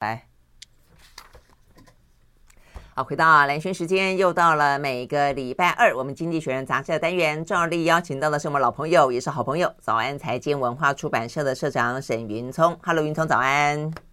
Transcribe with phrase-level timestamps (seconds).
[0.00, 0.22] 来，
[2.94, 12.74] 好，回到蓝轩时间，又到了每个礼拜二，我们经济学人杂志的单元，照例邀请到的是我们老朋友，也是好朋友，早安财经文化出版社的社长沈云聪。
[12.82, 14.09] Hello，云聪，早安。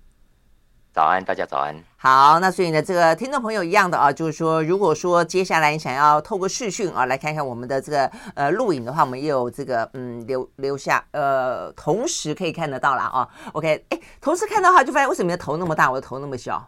[0.98, 1.76] 早安，大家早安。
[1.96, 13.30] 好，那所以呢，这个听众朋友一样的啊，就是说，如果说接下来你想要透过视讯啊，来看看我们的这个呃录影的话，我们也有这个嗯留留下呃，同时可以看得到啦啊。
[13.54, 16.68] OK，哎，同时看到的话，就发现为什么你的头那么大，我的头那么小？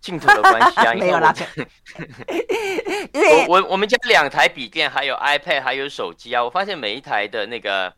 [0.00, 1.34] 镜头的关系啊， 没有啦。
[3.12, 7.92] 因为我我我们家两台笔电，还有 iPad，还有手机啊，我发现每一台的那个。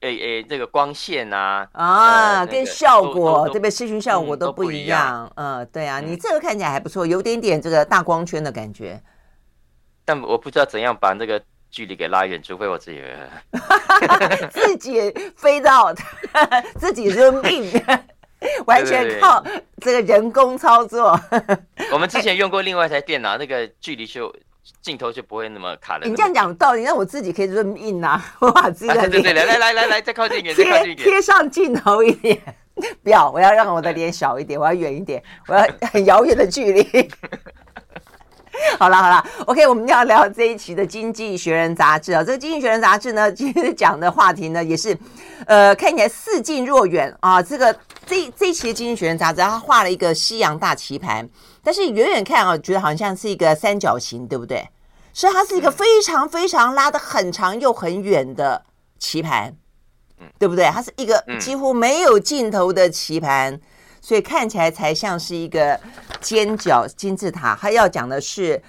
[0.00, 5.30] 诶诶，这个光线啊，啊，跟效果，这边视讯效果都不一样。
[5.36, 9.02] 嗯，对啊，你这个看起来还不错，有点点这个大光圈的感觉。
[10.06, 13.02] 但我不知道怎样把那个距离给拉远，除非我自己
[14.50, 15.92] 自己飞到，
[16.78, 17.70] 自己扔命，
[18.66, 19.44] 完全靠
[19.82, 21.20] 这个人工操作。
[21.92, 24.34] 我们之前用过另外一台电脑，那个距离就。
[24.82, 26.06] 镜头就不会那么卡了。
[26.06, 32.40] 你这样讲道理，那我自己可以 zoom in 啊，我把自己的脸、啊、对对对，来来来来，再靠近一点，再靠近一点，贴上镜头一点。
[33.02, 37.10] 不要，我要让我的脸小一点，我要远一点，我要很遥远的距离。
[38.78, 42.22] 好了好了，OK，我们要聊这一期的《经济学人》杂志啊。
[42.22, 44.96] 这个《经济学人》杂志呢， 今天讲的话题呢，也是
[45.46, 47.42] 呃，看起来似近若远啊。
[47.42, 47.72] 这个
[48.06, 51.28] 这这一期的《经济学人》杂志，它画了一个西洋大棋盘。
[51.62, 54.66] 但是远远看啊，觉得好像是一个三角形，对不对？
[55.12, 58.64] 所以它是一个非常非常拉的很长又很远的
[58.98, 59.52] 棋盘，
[60.38, 60.64] 对不对？
[60.66, 63.60] 它是一个几乎没有尽头的棋盘，
[64.00, 65.78] 所以看起来才像是一个
[66.20, 67.56] 尖角金字塔。
[67.60, 68.62] 它要讲的是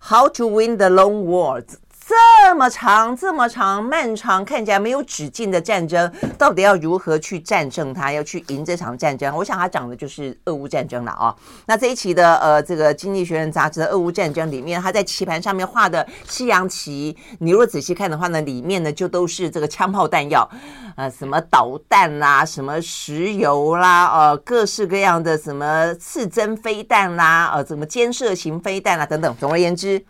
[0.00, 1.64] How to win the long Wars。
[2.08, 8.12] 这么长、这么长、漫长，看起来没有止境的战争，到底要如何去战胜它？
[8.12, 9.34] 要去赢这场战争？
[9.34, 11.34] 我想它讲的就是俄乌战争了啊。
[11.66, 20.48] 那这一期的呃，这个《经济学人》杂志的俄乌战争里面，他在棋盘上面画的西洋棋，你若仔细看的话呢，里面呢就都是这个枪炮弹药，
[20.94, 29.36] 呃，什么导弹啦，什么石油啦，呃，各式各样的什么刺针飞弹啦，呃，什么肩射型飞弹啦等等。
[29.40, 30.04] 总而言之。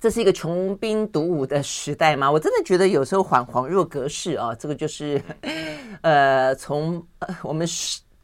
[0.00, 2.30] 这是一个穷兵黩武的时代吗？
[2.30, 4.54] 我真的觉得有时候恍恍若隔世啊！
[4.54, 5.20] 这个就是，
[6.02, 7.06] 呃，从
[7.42, 7.66] 我们。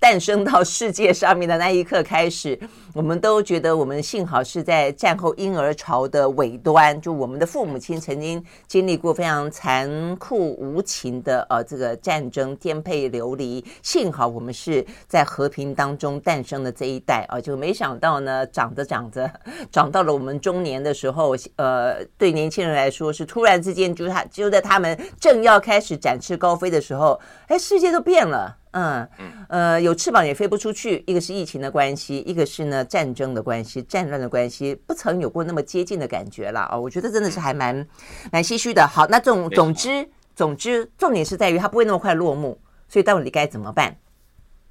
[0.03, 2.59] 诞生到世界上面的那一刻开始，
[2.95, 19.31] 我们都觉得我们幸好是在战后婴儿潮的尾端，就我们的父母亲曾经经历过非常残酷无情的呃这个战争颠沛流离，幸好我们是在和平当中诞生的这一代啊，就没想到呢，长着长着，
[19.71, 28.59] 长到了我们中年的时候，呃，对年轻人来说是突然之间，就他就在他们正要开始展翅高飞的时候，哎，世界都变了。
[28.75, 29.07] 嗯，
[29.49, 31.05] 呃，有翅膀也飞不出去。
[31.07, 36.81] 一个是疫情的关系，一个是呢战争的关系、战乱的关系，不曾有过那么接近的感觉了啊、哦！
[36.81, 37.87] 我觉得真的是还蛮
[38.31, 38.87] 蛮唏嘘的。
[38.87, 43.97] 好，那总总之总之，重点是在于它不会那么快落幕，所以到底该怎么办？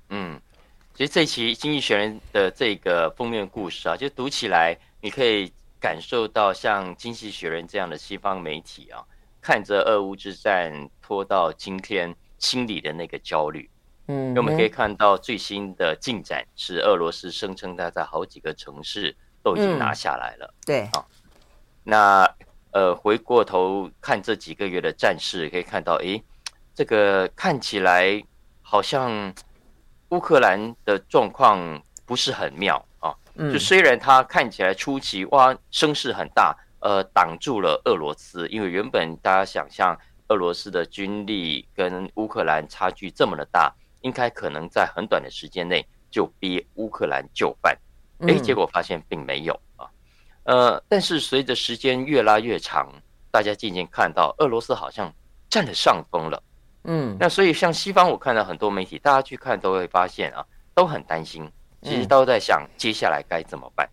[0.09, 0.39] 嗯，
[0.93, 9.03] 其实这期《经济学人》的这个封面故事啊，就读起来你可以感受到像《经济学人》这样的西方媒体啊，
[9.41, 13.69] 看着俄乌之战拖到今天，心里的那个焦虑。
[14.07, 20.47] 嗯，我们可以看到最新的进展是俄罗斯声称他在好几个城市都已经拿下来了。
[20.47, 21.05] 嗯、对啊，
[21.83, 22.35] 那
[22.71, 26.21] 呃回过头看这几个月的战事，可以看到，诶，
[26.73, 28.21] 这个看起来
[28.61, 29.33] 好像
[30.09, 33.13] 乌克兰的状况不是很妙啊。
[33.53, 39.97] 就虽然他看起来初期哇声势很大，呃挡住了俄罗斯，因为原本大家想象
[40.27, 43.73] 俄罗斯的军力跟乌克兰差距这么的大。
[44.01, 47.77] 应该可能在很短的时间内就逼乌克兰就范，
[48.27, 49.87] 诶，结果发现并没有啊，
[50.43, 52.91] 呃，但是随着时间越拉越长，
[53.31, 55.13] 大家渐渐看到俄罗斯好像
[55.49, 56.43] 占了上风了，
[56.83, 61.49] 嗯，那所以像西方，我看到很多媒体，大家去看都会发现啊，都很担心，
[61.81, 63.89] 其实都在想接下来该怎么办，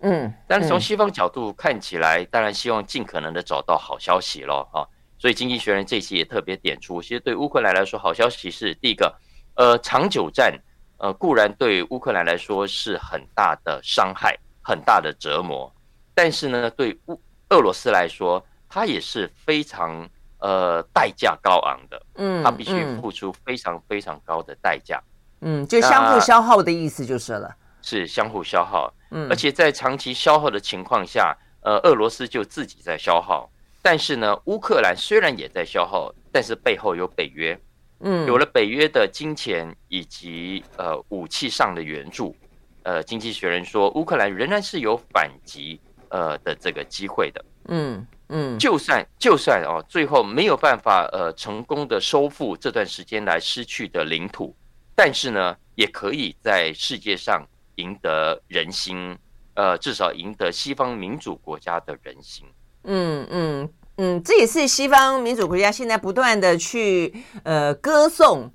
[0.00, 4.68] 嗯，但是从西方角度看起来，当然希望尽可能的找到好消息咯。
[4.72, 4.84] 啊，
[5.18, 9.16] 所以《经济学人》这期也特别点出，其实对乌克兰来说，好消息是第一个。
[9.56, 10.54] 呃，长久战，
[10.98, 15.70] 呃，固然对乌克兰来说是很大的伤害，很大的折磨，
[16.14, 20.06] 但是呢，对乌俄罗斯来说，它也是非常
[20.40, 25.02] 呃代价高昂的，嗯，它必须付出非常非常高的代价，
[25.40, 33.50] 嗯，就相互消耗的意思就是了，是相互消耗，嗯，而且在长期消耗的情况下，呃，俄罗斯就自己在消耗，
[33.80, 37.58] 但是呢，乌克兰虽然也在消耗，但是背后有北约。
[38.00, 42.36] 嗯，有了北约的金钱以及呃武器上的援助，
[42.82, 47.44] 呃，经济学人说乌克兰仍然是有反击呃的这个机会的。
[47.68, 54.54] 嗯嗯，就算就算哦，最后没有办法呃成功的收复这段时间来失去的领土，
[54.94, 57.46] 但是呢，也可以在世界上
[57.76, 59.16] 赢得人心，
[59.54, 62.46] 呃，至少赢得西方民主国家的人心。
[62.84, 68.50] 嗯嗯嗯，这也是西方民主国家现在不断的去呃歌颂。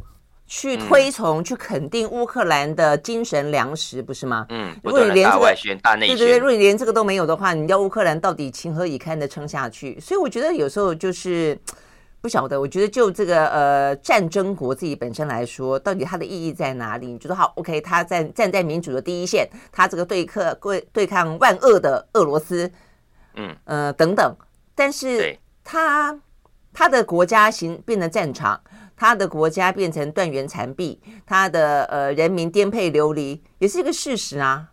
[0.53, 4.45] 去推崇、嗯、去肯定乌克兰的精神粮食，不是吗？
[4.49, 9.97] 嗯，如果你连这个对对对，如果你连这个都没有的话，你要乌克兰到底情何以堪的撑下去？
[10.01, 11.57] 所以我觉得有时候就是
[12.19, 12.59] 不晓得。
[12.59, 17.07] 我觉得就这个呃战争国自己本身来说，到底它的意义在哪里？
[17.07, 22.69] 你觉得好？OK，他在站在民主的第一线，他这个对抗对对抗万恶的俄罗斯，
[23.35, 24.35] 嗯呃等等，
[24.81, 26.19] 但是他
[26.73, 28.59] 他的国家形变成战场。
[28.95, 34.69] 他的国家变成断垣残壁，他的呃人民颠沛流离，也是一个事实啊。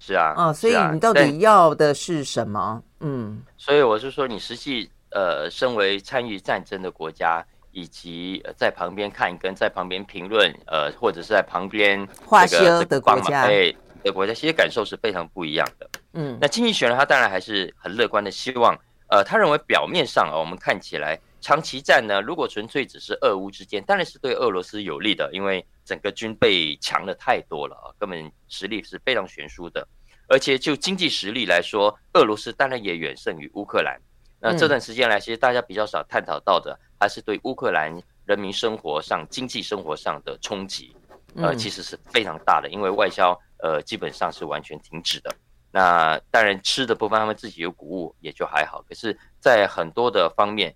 [0.00, 2.82] 是啊，哦，所以你到底要的是什么？
[2.98, 13.72] 嗯，所以我是说，你实际呃，身为参与战争的国家，以及在旁边看跟在旁边评论，呃，或者是在旁边画休的国家，哎，
[14.02, 15.88] 的国家，其实感受是非常不一样的。
[16.14, 18.76] 嗯，那经济学呢他当然还是很乐观的，希望
[19.14, 21.16] 呃，他认为表面上啊，我们看起来。
[21.40, 29.86] 长期战呢，如果纯粹只是俄乌之间，当然是对俄罗斯有利的，因为整个军备强的太多了啊，根本实力是非常悬殊的。
[30.26, 34.00] 而且就经济实力来说，俄罗斯当然也远胜于乌克兰。
[34.40, 40.96] 那这段时间来，其实大家比较少探讨到的，还是对乌克兰人民生活上、经济生活上的冲击，
[41.36, 45.30] 呃，其实是非常大的，因为外销呃基本上是完全停止的。
[45.74, 50.72] 那当然吃的部分他们自己有谷物也就还好，可是，在很多的方面。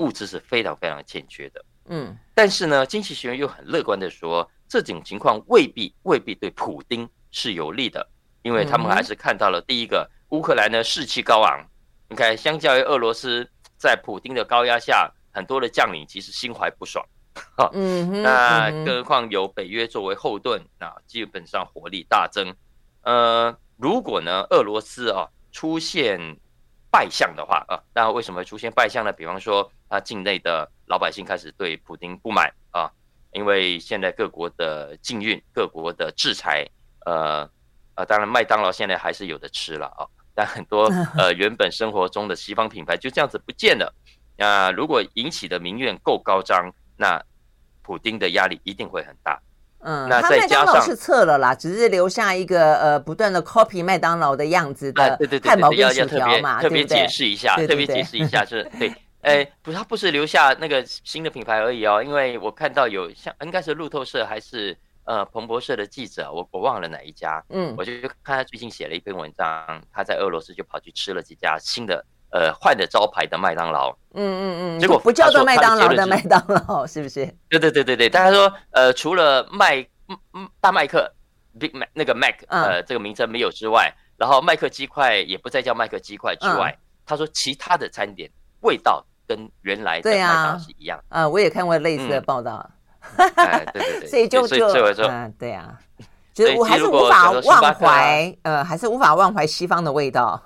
[0.00, 8.08] 物资是非常非常欠缺的，嗯，但是呢，经济学人又很乐观的说，这种情况未必未必对普丁是有利的，
[8.40, 11.62] 因为他们还是看到了第一个，乌克兰呢士气高昂，
[12.08, 17.04] 你看，相较于俄罗斯，在普丁的高压下，很多的将领其实心怀不爽，
[17.58, 22.54] 哈，嗯，那更何况有北约作为后盾，那基本上火力大增，
[23.02, 26.18] 呃，如果呢，俄罗斯啊出现
[26.90, 29.12] 败相的话啊，那为什么会出现败相呢？
[29.12, 29.70] 比方说。
[29.92, 32.88] 他境内的老百姓开始对普京不满啊，
[33.32, 36.64] 因为现在各国的禁运、各国的制裁，
[37.06, 37.50] 呃
[37.96, 40.84] 呃，当然麦当劳现在还是有的吃了啊，但很多
[41.18, 43.92] 呃原本生活中的西方品牌就这样子不见了。
[44.36, 47.20] 那如果引起的民怨够高涨，那
[47.82, 49.42] 普丁的压力一定会很大。
[49.80, 58.92] 嗯，那再加上是撤了啦，只是留下一个呃不断的 copy 麦当劳的样子的汉堡跟薯条嘛，特别解释一下，特别解释一下是对。
[59.22, 64.74] 哎，不是，他不是留下那个新的品牌而已哦，因为我看到有像应该是路透社还是
[65.04, 77.26] 呃彭博社的记者，我我忘了哪一家，嗯，我就看他最近写了一篇文章，他在俄罗斯就跑去吃了几家新的呃换的招牌的麦当劳，嗯嗯嗯，结果不叫做麦当劳的麦当劳是不是？
[77.48, 79.86] 对对对对对，大家说呃除了麦
[80.60, 81.12] 大麦克
[81.58, 88.30] Big Mac 那个 Mac 呃这个名称没有之外，然后麦克鸡块也不再叫麦克鸡块之外，他说其他的餐点
[88.60, 89.04] 味道。
[89.30, 92.68] 跟原来的麦当劳是一样啊，我也看过类似的报道，
[93.16, 94.66] 嗯哎、对对对， 所以就就
[95.06, 95.78] 嗯，对啊，
[96.34, 100.42] 就是我还是无法忘怀，呃，还是无法忘怀西方的味道。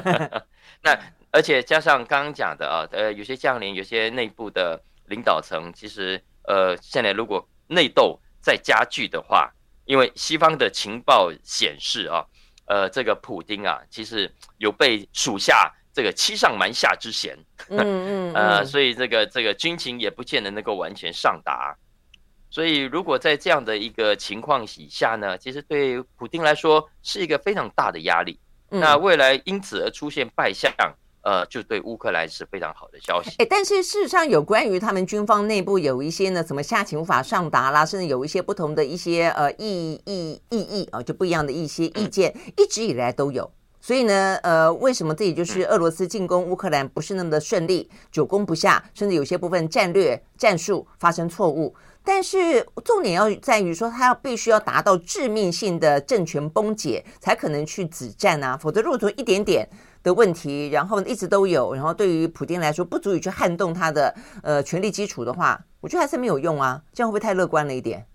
[0.82, 0.98] 那
[1.30, 9.50] 而且加上刚刚讲的啊，呃，有些将领，有些内部的领导层，其实呃，现在如果内斗再加剧的话，
[9.84, 12.24] 因为西方的情报显示啊，
[12.66, 15.74] 呃，这个普丁啊，其实有被属下。
[15.90, 17.36] 这个欺上瞒下之嫌，
[17.70, 17.78] 嗯
[18.30, 21.76] 嗯，呃，所以这个这个军情也不见得能够完全上达，
[22.50, 28.38] 所以如果在这样的一个情况底下呢，其实对普京来说是一个非常大的压力。
[28.70, 30.72] 那未来因此而出现败相，
[31.22, 33.30] 呃，就对乌克兰是非常好的消息。
[33.38, 43.50] 哎，但是事实上有关于他们军方内部有一些呢，什么下情无法上达啦，甚至有一些不同的一些呃意意意义啊，就不一样的一些意见，一直以来都有。
[43.80, 51.74] 所以呢，呃，为什么这里就是俄罗斯进攻乌克兰不是那么的顺利，久攻不下，甚至有些部分战略战术发生错误？
[52.08, 58.56] 但是重点要在于说，他要必须要达到致命性的政权崩解，才可能去止战啊。
[58.56, 59.68] 否则，如果说一点点
[60.02, 66.82] 的问题，然后一直都有，然后对于普京来说不足以去撼动他的呃权力基础的话，我觉得还是没有用啊。
[66.94, 68.06] 这样会不会太乐观了一点？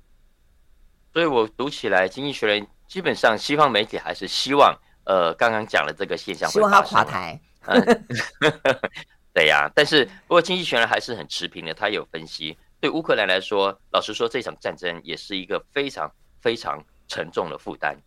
[1.13, 4.75] 所以我读起来，经济学人基本上西方媒体还是希望。
[5.05, 7.39] 呃，刚刚讲的这个现象，希望他垮台。
[7.67, 8.05] 嗯、
[9.35, 16.11] 对呀，但是不过经济学人还是很持平的，他有分析，对乌克兰来说，老实说，这场战争也是一个非常
[16.41, 17.97] 非常沉重的负担。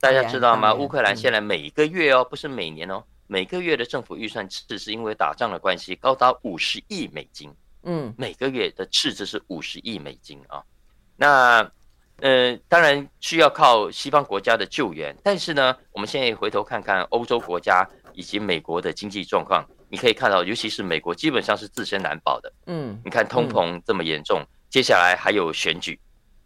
[0.00, 0.74] 大家知道吗？
[0.74, 7.54] 乌克兰现在每个月哦，不是每年哦，每个月的政府预算赤字是因为打仗的关系，高达五十亿美金。
[7.84, 10.60] 嗯，每个月的赤字是五十亿美金啊。
[11.14, 11.70] 那
[12.16, 19.64] 呃，当然需要靠西方国家的救援，但是呢，我们现在回头看看欧洲国家以及美国的经济状况，
[19.96, 22.52] 你可以看到，尤其是美国基本上是自身难保的。
[22.66, 25.98] 嗯，你看通膨这么严重，接下来还有选举。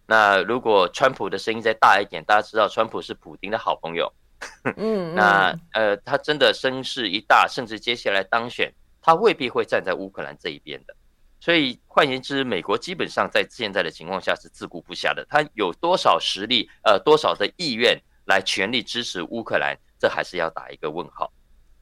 [0.07, 4.13] 那如果川普的声音再大一点，大家知道川普是普京的好朋友，
[4.79, 10.95] 嗯，那呃，他真的声势一大，甚至接下来当选，他未必会站在乌克兰这一边的。
[11.41, 15.27] 所以换言之，美国基本上在现在的情况下是自顾不暇的。
[15.29, 21.33] 他有多少实力，呃，多少的意愿来全力支持乌克兰，这还是要打一个问号。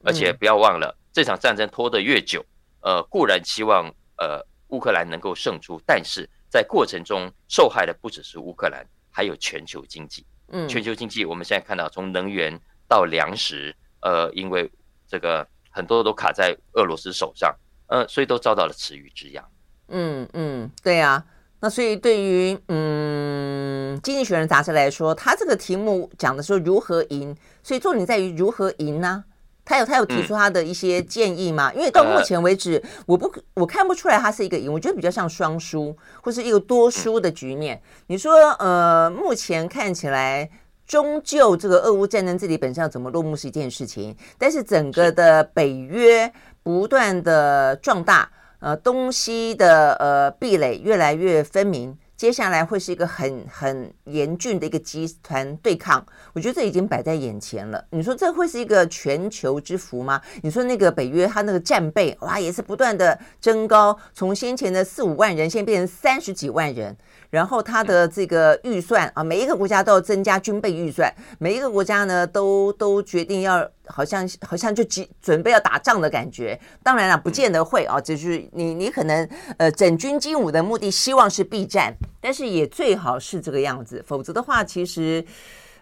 [0.05, 2.41] 而且不要忘了，这场战争拖得越久，
[2.79, 6.25] 呃，固然希望呃乌克兰能够胜出，但是。
[6.49, 10.25] 在过程中受害的不只是乌克兰，还有全球经济。
[10.47, 14.67] 嗯，全球经济我们现在看到，从能源到粮食，呃，因为
[15.07, 19.47] 这个很多都卡在俄罗斯手上，呃，所以都遭到了池鱼之殃。
[19.89, 21.23] 嗯嗯，对啊。
[21.59, 29.23] 那所以对于嗯《经济学人》杂志来说，他这个题目讲的是如何赢，所以重点在于如何赢呢？
[29.69, 31.71] 他有他有提出他的一些建议吗？
[31.75, 37.79] 因为到目前为止，我不我看不出来他是一个赢，我觉得比较像双输或是一个多输的局面。
[38.07, 40.49] 你说，呃，目前看起来，
[40.87, 46.33] 终究这个俄乌战争自己本身要怎么落幕是一件事情，但是整个的北约
[46.63, 48.27] 不断的壮大，
[48.61, 51.95] 呃，东西的呃壁垒越来越分明。
[52.19, 57.81] 接下来会是一个很很严峻的一个集团对抗，我觉得这已经摆在眼前了。
[57.91, 60.21] 你说这会是一个全球之福吗？
[60.43, 66.93] 你说那个北约他那个战备哇，也是不断的增高，从先前的四五万人，现在变成三十几万人。
[67.29, 76.59] 然后他的这个预算啊，每一个国家都要增加军备预算，每一个国家呢都都决定要，好像好像就急准备要打仗的感觉。
[76.81, 85.23] 当然了，不见得会啊，就是你你可能呃整军经武的目的希望是避战，但是也最好是这个样子，否则的话，其实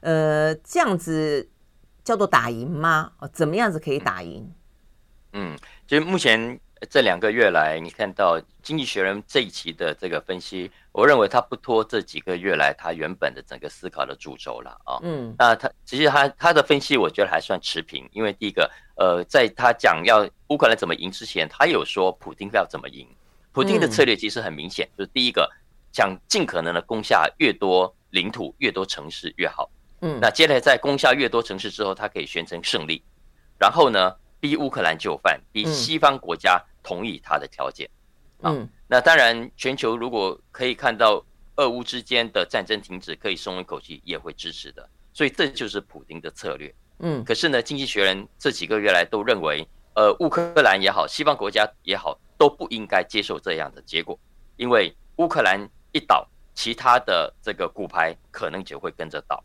[0.02, 1.48] 呃这样子
[2.04, 3.12] 叫做打赢吗？
[3.32, 4.52] 怎么样子可以打赢？
[5.32, 6.60] 嗯，就目前。
[6.90, 15.00] 这两个月来，你看到《经济学人》这一期的这个分析，我认为他不脱这几个月来他原本的整个思考的主轴了啊。
[15.02, 23.08] 嗯，那他其实他他的分析，我觉得还算持平，因为第一个，呃，在他讲要乌克兰怎么赢之前，他有说普京要怎么赢。
[23.52, 25.50] 普京的策略其实很明显，就是第一个，
[25.92, 29.70] 想尽可能的攻下越多领土、越多城市越好。
[30.02, 33.02] 嗯，那接下来在攻下越多城市之后，他可以宣称胜利，
[33.58, 37.90] 然后呢，逼乌克兰就范，逼西方国家同意他的条件。
[38.42, 41.24] 嗯，啊、那当然，全球如果可以看到
[41.56, 44.88] 俄乌之间的战争停止，可以松一口气，也会支持的。
[45.14, 46.74] 所以这就是普京的策略。
[47.00, 54.20] 嗯，可是呢，经济学人这几个月来都认为，呃，乌克兰也好，西方国家也好，都不应该接受这样的结果，
[54.56, 55.60] 因为乌克兰
[55.92, 59.44] 一倒，其他的这个骨牌可能就会跟着倒。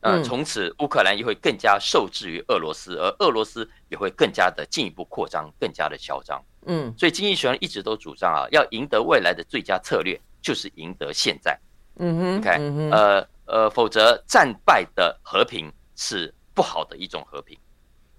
[0.00, 6.40] 呃，从此乌克兰也会更加受制于俄罗斯，而俄罗斯也会更加的进一步扩张，更加的嚣张。
[6.66, 11.58] 嗯，所以经济学人一直都主张啊，要赢得未来的最佳策略就是赢得现在。
[11.96, 17.58] 嗯哼，OK，呃呃，否则战败的和平是不好的一种和平。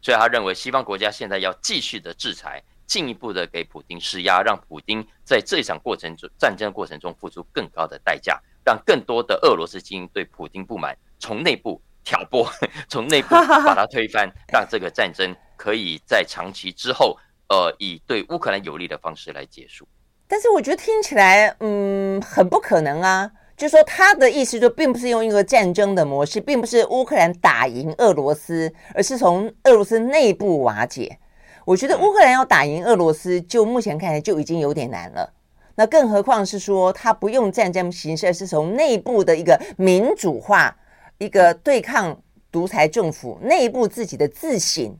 [0.02, 10.98] 所以他认为西方国家现在要继续的制裁，进一步的给普京施压，让普京在这场过程中战争过程中付出更高的代价，让更多的俄罗斯精英对普京不满。
[11.20, 12.50] 从内部挑拨，
[12.90, 17.18] 从内部把它推翻，让这个战争可以在长期之后，
[17.50, 19.88] 呃，以对乌克兰有利的方式来结束。
[20.28, 23.30] 但是我觉得听起来，嗯，很不可能啊。
[23.58, 31.20] 就是说他的意思就并不是用一个战争的模式，并不是乌克兰打赢俄罗斯，而是从俄罗斯内部瓦解。
[31.66, 35.34] 我觉得乌克兰要打赢俄罗斯，就目前看来就已经有点难了。
[35.76, 40.74] 那更何况是说他不用战争形式，而是从内部的一个民主化。
[41.20, 42.22] 一个对抗
[42.52, 44.98] 独裁政府内部自己的自省，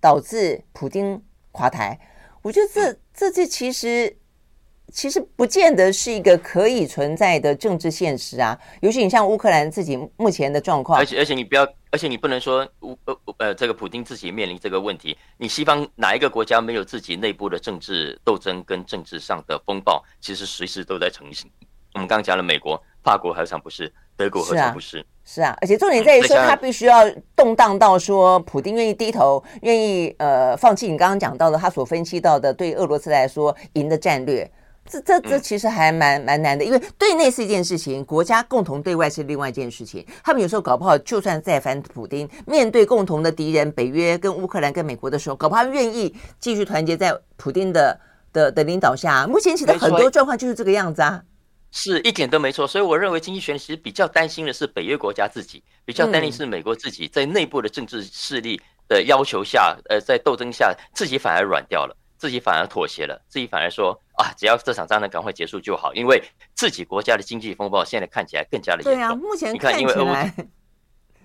[0.00, 1.22] 导致普京
[1.52, 1.98] 垮台。
[2.42, 4.16] 我觉得这这这其实
[4.92, 8.58] 其实不见得是一个可以存在的政治现实啊。
[8.80, 15.16] 尤其你像乌克兰自己目前的状况，而且而且你不要，而且你不能说乌呃呃这个普京自己面临这个问题。
[15.38, 20.04] 你西方哪一个国家没有自己内部的政治斗争跟政治上的风暴？
[20.20, 21.50] 其实随时都在成型。
[21.94, 23.92] 我们刚刚讲了美国、法国何尝不是？
[24.16, 25.04] 德国何尝不是？
[25.28, 27.04] 是啊，而且重点在于说，他必须要
[27.34, 34.48] 动荡到说，普丁愿意低头，愿意呃放弃你刚刚讲到的他所分析到的对俄罗斯来说赢的战略，
[34.88, 40.06] 这这这其实还蛮蛮难的，因为对内是一件事情，国家共同对外是另外一件事情。
[40.22, 47.98] 他们有时候搞不好，就算再反普丁，面对共同的敌人北约跟乌克兰跟美国的时候，搞不好愿意继续团结在普丁的
[48.32, 49.26] 的的领导下。
[49.26, 51.20] 目前其实很多状况就是这个样子啊，
[51.76, 52.66] 是一点都没错。
[52.66, 61.96] 所以我认为经济学人其实比较担心的是北约国家自己，比较担心是美国自己在内部的政治势力的要求下，呃，在斗争下自己反而软掉了。
[62.18, 66.18] 自己反而妥协了，自己反而说啊，只要这场战争赶快结束就好，因为
[66.54, 68.94] 自己国家的经济风暴现在看起来更加的严重。
[68.94, 70.48] 对啊，目前看起来，你看，因为欧，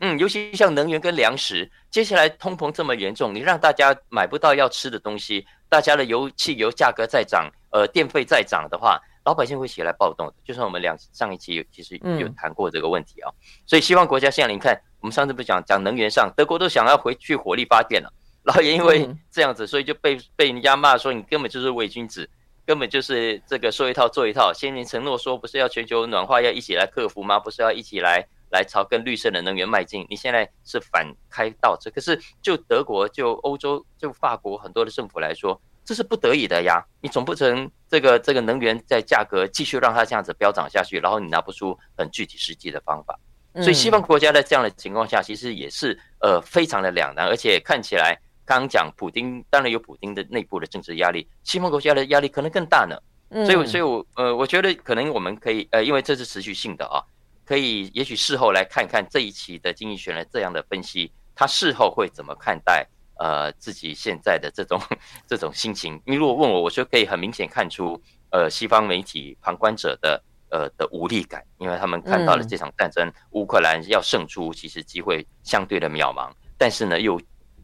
[0.02, 10.34] 嗯，尤其像能源跟粮食，接下来通膨这么严重，你让大家买不到要吃的东西，大家的油汽油价格再涨，呃，电费再涨的话，老百姓会起来暴动的。
[10.44, 13.36] 就像我们两上一期其实有谈过这个问题啊，嗯、
[13.66, 18.12] 所以希望国家现在你看，我们上次不是讲讲能源上，德国都想要回去火力发电了。
[18.44, 22.28] 然后也因为这样子，所以就被被人家骂说你根本就是伪君子，
[22.66, 24.52] 根本就是这个说一套做一套。
[24.52, 27.40] 先前承诺说不是要全球暖化要一起来克服吗？
[27.40, 30.08] 不是要一起来来朝更绿色的能源迈进？
[30.10, 31.92] 你现在是反开倒车。
[31.92, 36.82] 可是就德国、就欧洲、就法国很多的政府来说，这是不得已的呀。
[37.02, 43.20] 你总不成这个这个能源在价格继续让它这样子飙涨下去，然后你拿不出很具体实际的方法。
[43.56, 48.18] 所以西方国家在这样的情况下，其实也是呃非常的两难，而且看起来。
[48.44, 52.98] 刚刚讲普丁，当然有普丁的内部的政治压力，西方国家的压力可能更大呢。
[53.46, 57.04] 所以，所以我呃，我觉得可能我们可以呃，因为这是持续性的啊，
[57.46, 62.86] 可以也许事后来看看这一期的经济学人这样的分析，他事后会怎么看待
[63.22, 64.82] 呃自己现在的这种
[65.28, 66.02] 这种心情。
[66.06, 68.02] 你如果问我，我就可以很明显看出
[68.32, 77.22] 呃西方媒体旁观者的呃的无力感，因为他们看到了这场战争，乌克兰要胜出，其实机会相对的渺茫，但是呢又。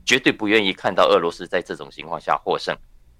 [0.07, 2.73] 绝对不愿意看到俄罗斯在这种情况下获胜，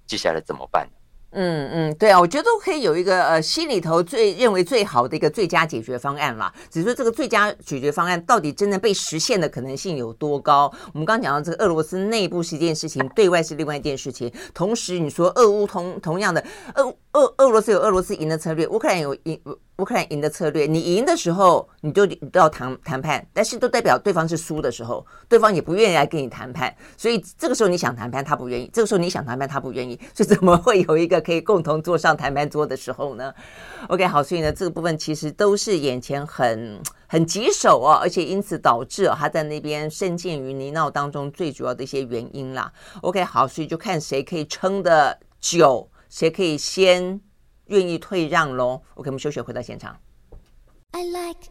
[0.06, 0.97] 接下来怎么办呢？
[1.32, 6.52] 嗯嗯，对啊，我觉得都可以有一个呃心里头最认为最好的一个最佳解决方案啦。
[6.70, 10.72] 只是说这个最佳解决方案到底真正被实现的可能性有多高？
[10.94, 14.32] 我们刚刚讲到这个俄罗斯内部是一件事情，对外是另外一件事情。
[14.54, 16.44] 同时你说俄乌同同样的，
[16.76, 19.40] 俄俄俄罗斯有俄罗斯赢的策略，乌克兰有赢。
[19.78, 33.32] 乌克兰赢的策略，你赢的时候，你就你都要谈谈判，但是都代表对方是输的时候，对方也不愿意来跟你谈判，所以这个时候你想谈判，他不愿意；这个时候你想谈判，他不愿意，所以怎么会有一个可以共同坐上谈判桌的时候呢？
[33.90, 42.74] OK，好，所以呢，这个部分其实都是眼前很很棘手啊，而且因此导致啊他在那边深陷于泥淖当中最主要的一些原因啦。
[43.02, 47.22] OK，好，所以就看谁可以撑得久，谁可以先。
[47.68, 49.98] 愿意退让喽？OK，我们休息，回到现场。
[50.92, 51.50] I like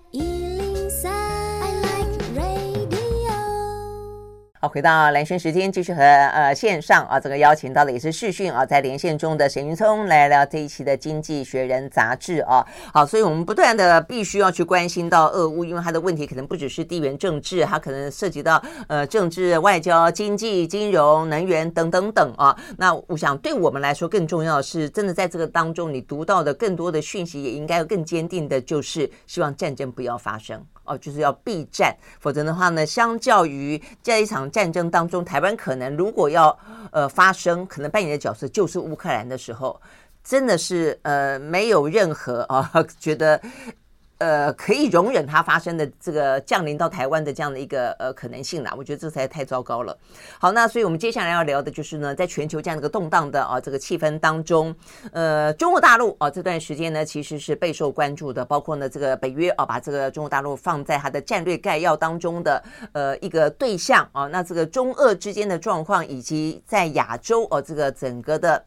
[4.59, 12.67] 好，回到蓝轩时间，继续和呃线上啊这个邀请到的也是视讯啊，在连线中的沈云聪来聊这一期的《经济学人》杂志啊。
[12.91, 22.59] 好，所以我们不断的必须要去关心到俄乌，因为它的问题可能不只是地缘政治，它可能涉及到呃政治、外交、经济、金融、能源等等等啊。
[22.79, 30.65] 那我想对我们来说更重要的是，真的在这个当中你读到的更多的讯息，也应该更坚定的就是希望战争不要发生。
[30.87, 36.57] 哦，就是要避战，否则的话呢，相较于在一场战争当中，台湾可能如果要
[36.91, 39.81] 呃发生，可能扮演的角色就是乌克兰的时候，
[40.25, 43.41] 真的是呃没有任何啊 觉得。
[44.19, 49.97] 呃，可以容忍它发生的这个降临到台湾的这样的一个呃可能性啦，我觉得这才太糟糕了。
[50.39, 54.75] 好，那所以我们接下来要聊的就是呢，在全球这样的一个动荡的啊这个气氛当中，
[55.13, 68.65] 呃，中国大陆啊这段时间呢其实是备受关注的，包括呢这个北约啊把这个中国大陆放在它的战略概要当中的呃一个对象啊，那这个中俄之间的状况以及在亚洲哦、啊、这个整个的。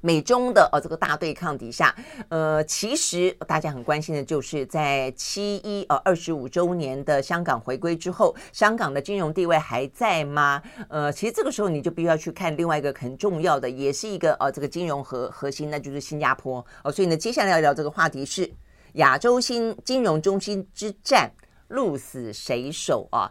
[0.00, 1.94] 美中的呃这个大对抗底下，
[2.28, 10.62] 呃，其实大家很关心的就是在七一呃二十五周年的香港回归之后，香港的金融地位还在吗？
[10.88, 16.64] 呃，其实这个时候你就必须要去看另外一个很重要的，也是一个呃这个金融核核心，那就是新加坡。
[16.82, 18.50] 哦，所以呢，接下来要聊这个话题是
[18.94, 21.30] 亚洲新金融中心之战，
[21.68, 23.30] 鹿死谁手啊？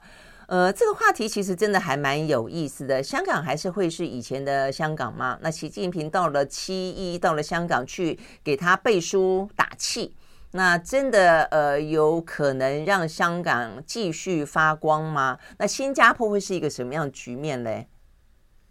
[0.50, 3.04] 呃这个话题其实真的还蛮有意思的。
[3.04, 5.38] 香港还是会是以前的香港吗？
[5.42, 10.16] 那习近平到了七一，到了香港去给他背书打气，
[10.52, 15.38] 那真的呃有可能让香港继续发光吗？
[15.60, 17.88] 那新加坡会是一个什么样的局面嘞？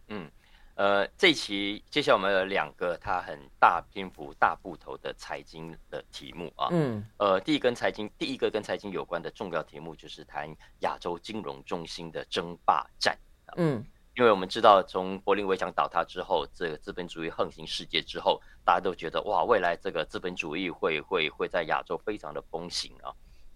[0.09, 0.29] 嗯。
[0.79, 6.69] 呃，这一期接下来我们有两个它很大篇幅、大部头的财经的题目啊。
[6.71, 7.05] 嗯。
[7.17, 10.49] 呃，第一跟财经，第一个跟财经有关的重要题目就是谈
[10.83, 13.19] 亚洲金融中心的争霸战。
[13.57, 13.85] 嗯。
[14.15, 23.11] 因为我们知道，从柏林围墙倒塌之后，这个资本主义横行世界之后，大家都觉得哇，未来这个资本主义会会会在亚洲非常的风行啊。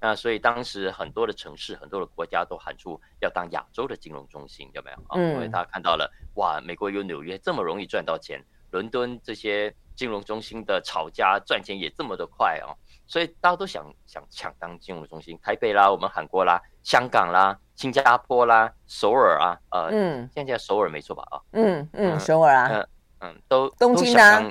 [0.04, 5.16] 那所以当时很多的城市、很多的国家都喊出要当亚洲的金融中心，有没有啊？
[5.16, 12.74] 因为大家看到了哇，美国有纽约这么容易赚到钱，伦敦这些金融中心的炒家赚钱也这么的快啊。
[13.06, 21.22] 所以大家都想想抢当金融中心，台北啦，我们喊过啦，香港啦，新加坡啦，首尔啊，呃，嗯，现在首尔没错吧？
[21.30, 22.88] 啊，嗯嗯，首尔啊，嗯
[23.20, 24.42] 嗯，都东京啊，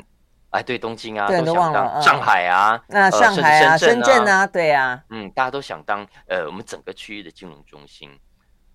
[0.52, 8.10] 哎，对，东京啊，对，都忘了，上海啊，那上海啊，深圳啊，对啊，嗯，大家都想当呃我们整个区域的金融中心。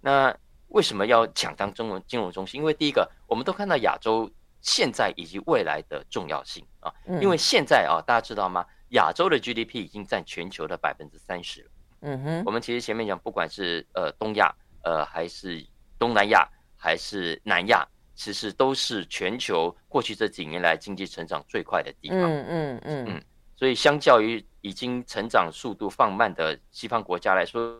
[0.00, 0.34] 那
[0.68, 2.58] 为什么要抢当中文金融中心？
[2.60, 8.64] 因为第一个，我们都看到亚洲现在以及未来的重要性啊，因为现在啊，大家知道吗？
[8.90, 11.70] 亚洲的 GDP 已经占全球的百分之三十了。
[12.02, 15.66] 嗯哼，我们其实前面讲，不管是呃东亚，呃还是
[15.98, 17.86] 东南亚，还是南亚，
[18.16, 22.18] 其实都是全球过去这几年来经济成长最快的地方。
[22.18, 23.24] 嗯嗯嗯嗯，
[23.55, 27.79] 所以相较于已经成长速度放慢的西方国家来说，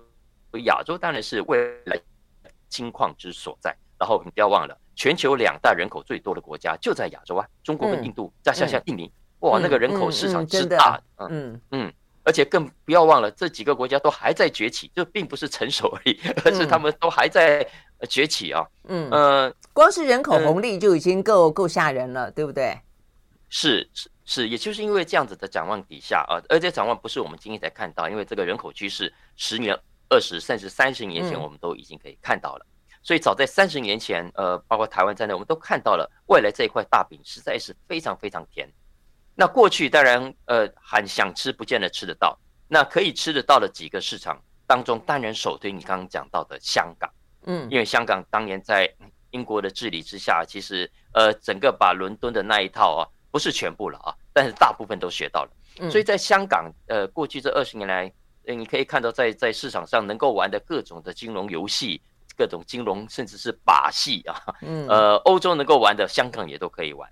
[0.64, 1.99] 亚洲当然是未来
[2.68, 3.75] 金矿之所在。
[3.99, 9.11] 然后你不要忘了，全球两大人口最多的国家就在亚洲啊，中国跟印度，再下下印尼。
[9.38, 17.66] 哇，那个人口市场之大，嗯嗯，嗯，而且更不要忘了，这几个国家都还在崛起，就并不是成熟而已，而是他们都还在
[18.09, 18.66] 崛起啊。
[18.88, 22.78] 嗯呃，光是人口红利就已经够够吓人了，对不对？
[23.48, 29.78] 是是是，也就是因为这样子的展望底下啊，而且展望不是我们今天才看到，因为这个人口趋势十年、
[30.09, 32.66] 二十甚至三十年前我们都已经可以看到了，
[33.02, 38.68] 所以早在三十年前，呃，包括台湾在内，我们都看到了未来这一块大饼实在是非常非常甜。
[39.35, 42.37] 那过去当然，呃，很想吃不见得吃得到。
[42.68, 47.09] 那可以吃得到的几个市场当中，当然首推你刚刚讲到的香港，
[47.46, 48.92] 嗯，因为香港当年在
[49.30, 55.90] 英国的治理之下，其实呃，整个把伦敦的那一套啊，不是全部了啊，但是大部分都学到了。
[55.90, 58.12] 所以在香港，呃，过去这二十年来，
[58.44, 62.00] 你可以看到在在市场上能够玩的各种的金融游戏，
[62.37, 67.11] 各种金融甚至是把戏啊，嗯，呃，欧洲能够玩的，香港也都可以玩。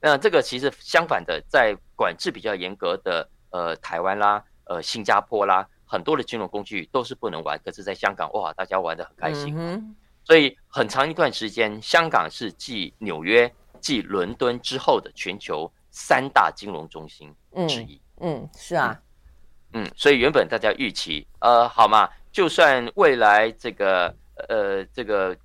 [0.00, 7.58] 那这个其实相反的，在管制比较严格的呃台湾啦、呃新加坡啦，很多的金融工具都是不能玩。
[7.64, 9.54] 可是，在香港哇，大家玩的很开心。
[9.58, 17.34] 嗯，所以很长一段时间，香港是继纽约、继伦敦之后的全球三大金融中心
[17.68, 18.00] 之一。
[18.18, 19.00] 嗯，嗯，是啊，
[19.72, 24.14] 嗯，所以原本大家预期，呃，好嘛，就算未来这个
[24.48, 25.36] 呃这个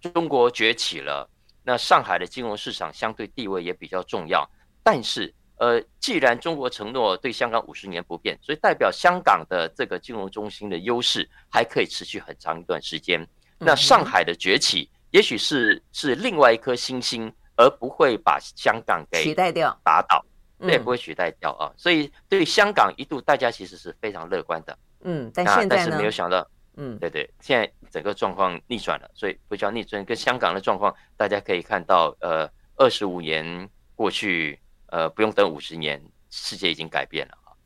[0.00, 1.28] 中国崛起了。
[1.64, 4.44] 那上海的金融市场相对地位也比较重要，
[4.82, 5.32] 但是，
[5.62, 13.24] 呃，既然中国承诺对香港五十年不变，所以代表香港的这个金融中心的优势还可以持续很长一段时间。
[13.58, 20.24] 那上海的崛起，也许是是另外一颗星星，而不会把香港给取代掉、打倒，
[20.58, 21.70] 对，不会取代掉啊。
[21.76, 26.44] 所以对香港一度大家其实是非常乐观的，嗯，但现在但是没有想到。
[26.76, 30.02] 嗯，对对，现在整个状况逆转了，所以不叫逆转。
[30.04, 34.58] 跟香港的状况，大家可以看到，呃，二十五年过去，
[34.92, 37.56] 呃，不用等五十年，世界已经改变了啊。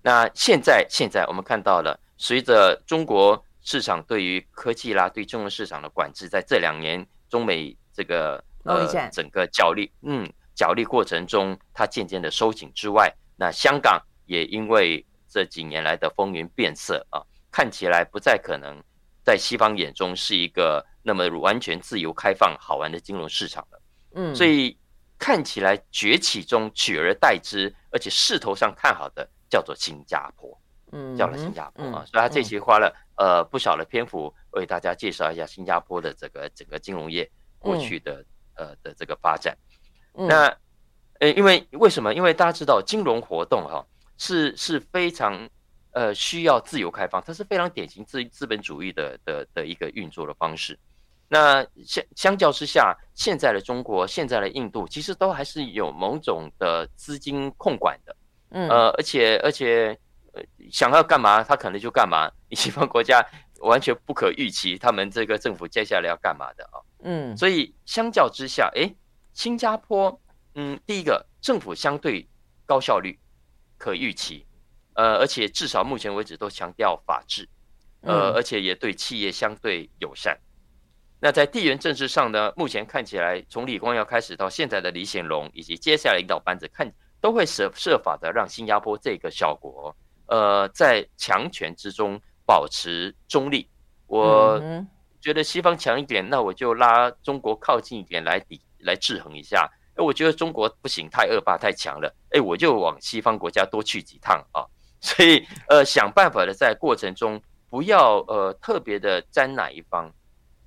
[0.00, 17.20] 那现在，现在我们看到了，随着中国市场对于科技啦、对金融市场的管制，在这两年中美这个呃整个角力，嗯，角力过程中，它渐渐的收紧之外，那香港也因为这几年来的风云变色啊。
[17.50, 18.80] 看起来不再可能
[19.24, 23.82] 在西方眼中是一个那么完全自由开放、好玩的金融市场了。
[24.14, 24.78] 嗯，所以
[25.22, 30.60] 看起来崛起中取而代之，而且势头上看好的叫做新加坡。
[30.90, 37.30] 嗯，叫了新加坡啊，所以他这期花了呃不少的篇幅为大家介绍一下新加坡的这个整个金融业
[37.60, 38.24] 过去的
[38.56, 39.56] 呃的这个发展。
[40.12, 40.48] 那
[41.20, 42.12] 呃，因为为什么？
[42.12, 43.86] 因为大家知道金融活动哈
[44.18, 45.48] 是是非常。
[45.94, 50.78] 呃，需要自由开放，它是非常典型资资本主义的的的一个运作的方式。
[51.32, 58.14] 那相相较之下，现在的中国、现在的印度，其实都还是有某种的资金控管的。
[58.50, 59.98] 嗯，呃，而且而且，
[60.34, 62.30] 呃，想要干嘛，他可能就干嘛。
[62.50, 63.26] 西方国家
[63.60, 66.76] 完全不可预期，他们这个政府接下来要干嘛的啊？
[67.02, 68.94] 嗯，所以相较之下，诶，
[69.32, 70.20] 新加坡，
[70.54, 72.28] 嗯，第一个政府相对
[72.66, 73.18] 高效率，
[73.78, 74.46] 可预期。
[74.96, 77.48] 呃，而且至少目前为止都强调法治，
[78.02, 80.38] 呃，而且也对企业相对友善。
[81.24, 89.94] 那在地缘政治上呢，目前看起来从李光耀开始到现在的李显龙以及接下来领导班子，看都会设设法的让新加坡这个小国，
[90.26, 93.70] 呃，在强权之中保持中立。
[94.08, 94.60] 我
[95.20, 99.70] 觉得西方强一点，那我就拉中国靠近一点来抵来制衡一下。
[99.94, 102.12] 哎，我觉得中国不行，太恶霸太强了。
[102.30, 104.66] 哎，我就往西方国家多去几趟啊。
[105.00, 110.12] 所以呃，想办法的在过程中不要呃特别的沾哪一方。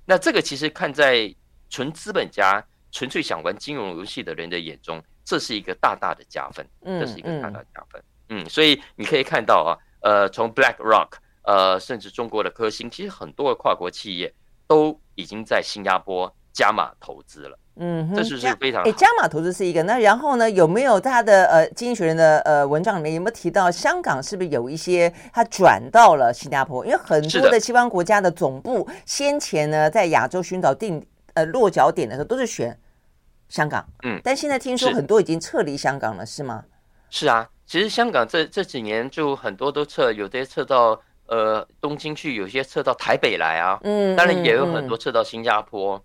[0.06, 1.34] 那这个其实看在
[1.68, 6.66] 纯资本家、纯粹想玩金融游戏的人的眼中，这是一个大大的加分。
[6.82, 8.02] 嗯，这是一个大大的加分。
[8.28, 11.10] 嗯，嗯，所以你可以看到啊，呃，从 BlackRock，
[11.42, 14.32] 呃，甚至中国的科兴，其实很多的跨国企业
[14.68, 17.58] 都已经在新加坡加码投资了。
[17.78, 18.88] 嗯，这是是非常好。
[18.88, 19.82] 哎，加码投资是一个。
[19.82, 26.86] 那然后呢，有没有他的呃《经济学人》的呃文章里面有没有提到香港是不是有一些他转到了新加坡？
[26.86, 32.78] 因为很多的西方国家的总部先前呢在亚洲寻找定呃落脚点的时候都是选
[33.50, 33.86] 香港。
[34.04, 36.64] 嗯，但现在听说很多已经撤离香港了，是，是吗？
[37.10, 43.78] 是啊，其实香港这这几年就很多都撤，有些撤到呃东京去，有些撤到台北来啊。
[43.82, 45.96] 嗯，当然也有很多撤到新加坡。
[45.96, 46.02] 嗯嗯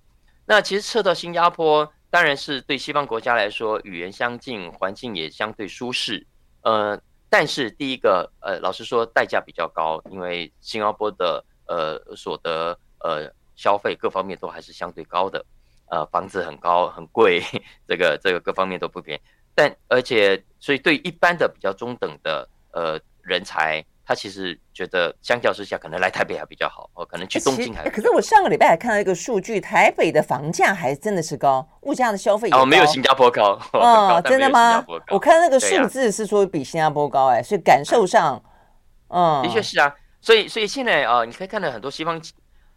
[0.52, 6.28] 那其实撤到新加坡，当然是对西方国家来说，语言相近，环境也相对舒适。
[6.64, 15.42] 呃，但是第一个，呃，老实说，代价比较高，因为新加坡的呃所得呃消费各方面都还是相对高的，
[15.90, 17.42] 呃，房子很高很贵，
[17.88, 19.22] 这个这个各方面都不便宜。
[19.56, 23.82] 但而且，所以对一般的比较中等的呃人才。
[24.06, 27.90] 他其实觉得相较之下，可能来台北还比较好哦，可能去东京还。
[27.90, 32.64] 可是我上个礼拜还看到一个数据，台北的房价还真的是高，物价的消费也高。
[32.64, 33.58] 哦，没有新加坡高。
[33.74, 34.84] 哦，真的吗？
[35.10, 38.44] 我看那个数字是说比新加坡高，哎，所以感受上，
[39.10, 39.96] 嗯，的确是啊。
[40.20, 42.22] 所以，所以现在啊，你可以看到很多西方，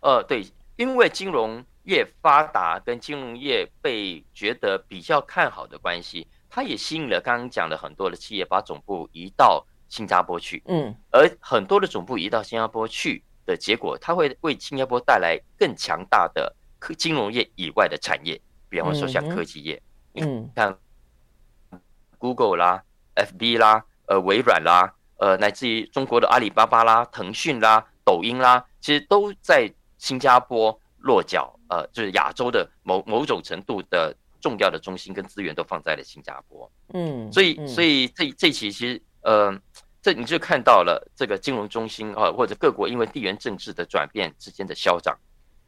[0.00, 9.66] 呃，对，因为金融业发达跟金融业被觉得比较看好的关系，它也吸引了刚刚讲的很多的企业把总部移到。
[9.94, 19.80] 新加坡去，嗯，而很多的总部移到新加坡去的结果，它会为新加坡带来更强大的科金融业以外的产业，比方说像科技业，
[20.14, 20.76] 嗯，像
[22.18, 22.83] Google 啦、
[23.14, 39.57] FB 啦、呃微软啦、呃乃至于中国的阿里巴巴啦、腾讯啦、抖音啦，其实都在新加坡落脚，呃，就是亚洲的某某种程度的重要的中心跟资源都放在了新加坡，嗯，所以所以这这期其实呃。
[40.05, 45.19] 这你就看到了这个金融中心啊，或者各国因为地缘政治的转变之间的消长。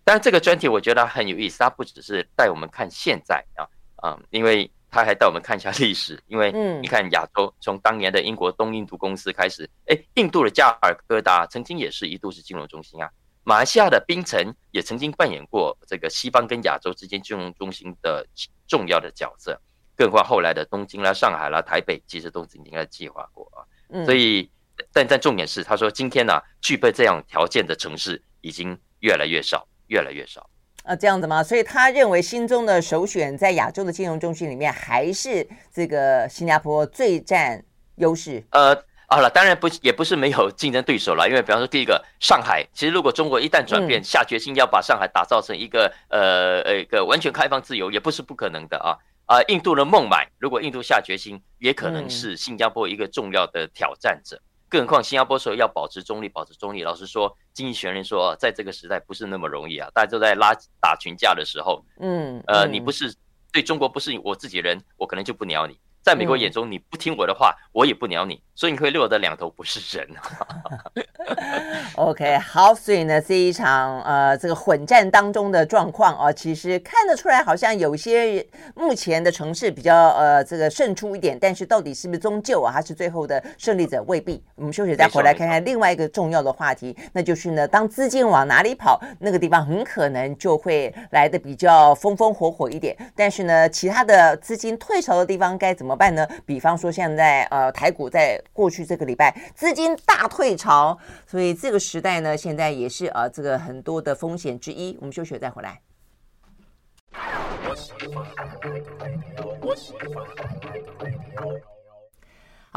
[0.04, 3.64] 当然，这个专题我觉得很有意思，它不只是带我们看现在啊
[3.96, 6.22] 啊，因为它还带我们看一下历史。
[6.26, 13.08] 因为你看亚洲从当年的英国东印度公司开始，哎，印度的加尔各答曾经也是一度是金融中心啊。
[13.42, 18.26] 马来西亚的槟城也曾经扮演过这个西方跟亚洲之间金融中心的
[18.68, 19.58] 重要的角色。
[19.96, 23.64] 更何况后来的东京啦、上海啦、台北，其实都曾经在计划过啊。
[24.04, 24.50] 所以，
[24.92, 30.48] 但但重点是，他说今天呢、啊，具备这样条件的城市已经越来越少，越来越少。
[30.84, 31.42] 啊，这样子吗？
[31.42, 37.60] 所以他认为心中的首选在亚洲的金融中心里面，还是这个新加坡最占
[37.96, 38.44] 优势。
[38.50, 38.72] 呃，
[39.08, 48.94] 好了，当然不也不是没有竞争对手了，因为比方说第一个上海，其实如果中国一旦转变，下决心要把上海打造成一个呃呃一个完全开放自由，也不是不可能的啊。
[49.26, 54.36] 啊、呃，印度的孟买，如果印度下决心，也可能是新加坡一个重要的挑战者。
[54.36, 56.82] 嗯、更何况新加坡说要保持中立，保持中立。
[56.82, 63.14] 老实说，经济学人说，在这个时代不是那么容易啊，大家都在拉打群架的时候，嗯，呃，你不是
[63.52, 65.78] 对中国不是我自己人，我可能就不鸟你。
[66.02, 70.08] 在美国眼中，你不听我的话，我也不鸟你，所以你会落得两头不是人。
[71.96, 84.42] OK，好，所以呢，这一场呃这个混战当中的状况啊，其实看得出来，好像有些目前的城市比较呃这个胜出一点，但是到底是不是终究啊，还是最后的胜利者未必。
[84.54, 92.96] 我们休息再回来看看另外一个重要的话题，那就是呢，当资金往哪里跑，那个地方很可能就会来的比较风风火火一点。
[93.14, 96.26] 但是呢，其他的资金退潮的地方该怎么办呢？
[96.44, 104.96] 比方说，现在呃，台股在过去这个礼拜资金大退潮，所以这个时代呢，现在也是呃，这个很多的风险之一。
[105.00, 105.80] 我们休息再回来。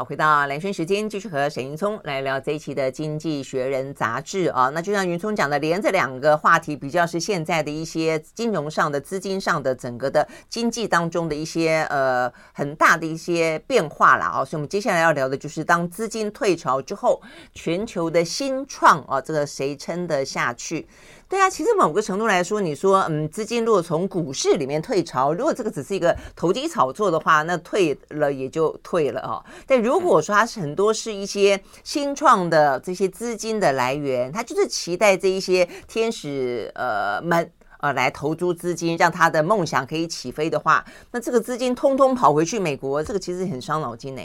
[0.00, 4.70] 好，回到蓝轩时间，继续和沈云聪来聊这一期的《经济学人》杂志啊。
[4.70, 14.42] 那就像云聪讲的，连着两个话题，比较是现在的一些金融上的、资金上的整个的经济当中的一些呃很大的一些变化了啊。
[14.42, 17.20] 所以，我们接下来要聊的就是当资金退潮之后，
[17.52, 20.88] 全球的新创啊，这个谁撑得下去？
[21.30, 29.42] 对啊，其实某个程度来说，你说，嗯，资金如果从股市里面退潮，如果这个只是一个投机炒作的话，那退了也就退了哦。
[29.64, 44.22] 但如如果说它是很多是一些新创的这些资金的来源，它就是期待这一些天使呃们呃来投注资金，让他的梦想可以起飞的话，那这个资金通通跑回去美国，这个其实很伤脑筋呢。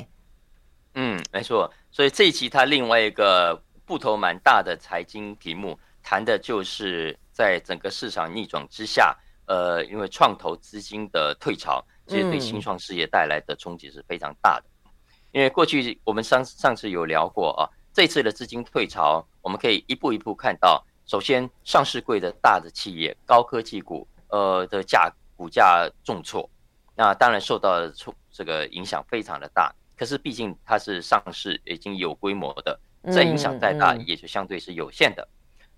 [0.96, 1.70] 嗯，没错。
[1.92, 14.66] 所以这一期它另外一个部头蛮大的财经题目，谈的就是在整个市场逆转之下，呃，因为创投资金的退潮，其实对新创事业带来的冲击是非常大的。
[15.32, 26.48] 因为过去我们上上次有聊过啊，这次的资金退潮，我们可以一步一步看到，首先上市贵的大的企业、高科技股，呃的价股价重挫，
[26.96, 29.74] 那当然受到冲这个影响非常的大。
[29.98, 32.80] 可是毕竟它是上市已经有规模的，
[33.12, 35.24] 再影响再大也就相对是有限的。
[35.24, 35.35] 嗯嗯、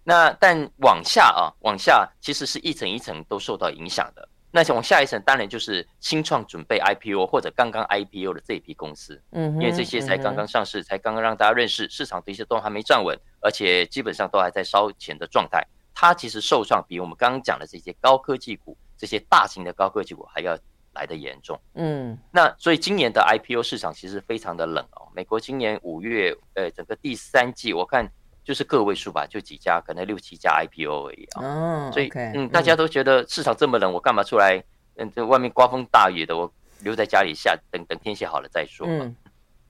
[0.10, 4.30] 那但往下啊，往下其实是一层一层都受到影响的。
[4.52, 15.62] 那往下一层当然就是新创准备 IPO 或者刚刚 IPO 的这一批公司，嗯，因为这些才刚刚上市，才刚刚让大家认识市场，这些都还没站稳，而且基本上都还在烧钱的状态。
[15.94, 20.58] 它其实受创比我们刚刚讲的这些高科技股、这些大型的高科技股还要。
[20.94, 25.08] 来的严重，嗯，那所以今年的 IPO 市场其实非常的冷哦。
[25.14, 28.12] 美国今年五月，呃，整个第三季我看
[28.48, 31.44] 就是个位数吧，就几家，可能六七家 IPO 而已啊。
[31.44, 34.64] 哦，所以嗯，大家都觉得市场这么冷，我干嘛出来？
[34.96, 38.88] 嗯，这外面刮风大雨的，我留在家里下，等等天气好了再说。
[38.90, 39.14] 嗯，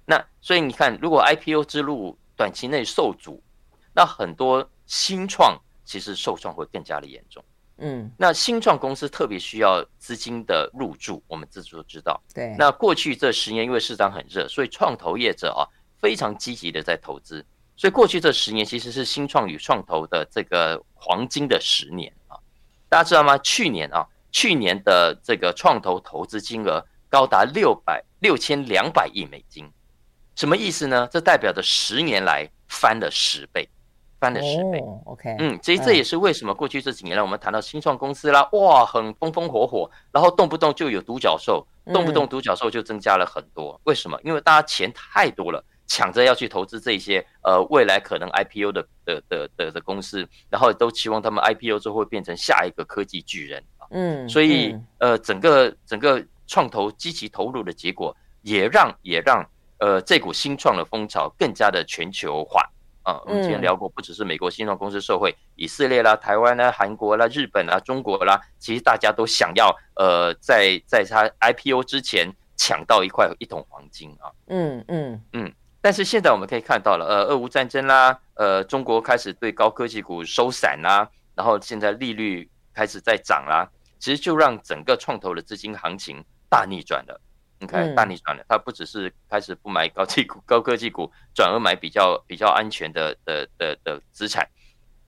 [0.06, 3.42] 那所以你看，如果 IPO 之路短期内受阻，
[3.96, 7.44] 那很多新创其实受创会更加的严重。
[7.80, 12.22] 嗯，那新创公司特别需要资金的入驻，我们自己都知道。
[12.32, 15.66] 对，那过去这十年因为市场很热，所以创投业者啊
[16.00, 17.44] 非常积极的在投资，
[17.78, 22.36] 所以过去这十年其实是新创与创投的这个黄金的十年啊。
[22.90, 23.38] 大家知道吗？
[23.38, 29.72] 去年啊，去年的这个创投投资金额高达六百六千两百亿美金，
[30.36, 31.08] 什么意思呢？
[31.12, 33.70] 这代表着十年来翻了十倍。
[34.20, 41.64] 翻了十倍，OK，嗯，所以这也是为什么过去这几年来我们谈到新创公司啦，哇，很风风火火，然后动不动就有独角兽，
[41.94, 43.80] 动不动独角兽就增加了很多。
[43.84, 44.20] 为什么？
[44.24, 53.88] 因为大家钱太多了，抢着要去投资这些呃未来可能 IPO 的的的的的公司，然后都期望他们 IPO 之后会变成下一个科技巨人啊。
[53.92, 59.44] 嗯，所以呃整个整个创投积极投入的结果，也让也让
[59.80, 62.62] 呃这股新创的风潮更加的全球化。
[63.04, 74.28] 啊，我们之前聊过，不只是美国新创公司受惠，以色列啦、台湾啦、韩国啦、日本啦、中国啦，其实大家都想要呃，在在它 IPO 之前抢到一块一桶黄金啊。
[74.48, 75.54] 嗯嗯嗯。
[75.82, 87.22] 但是现在我们可以看到了，呃，俄乌战争啦，呃，中国开始对高科技股收散啦，然后现在利率开始在涨啦，其实就让整个创投的资金行情大逆转了。
[87.60, 94.48] 你看大逆转了，它不只是开始不买高技股、高科技股，转而买比较比较安全的的的的资产。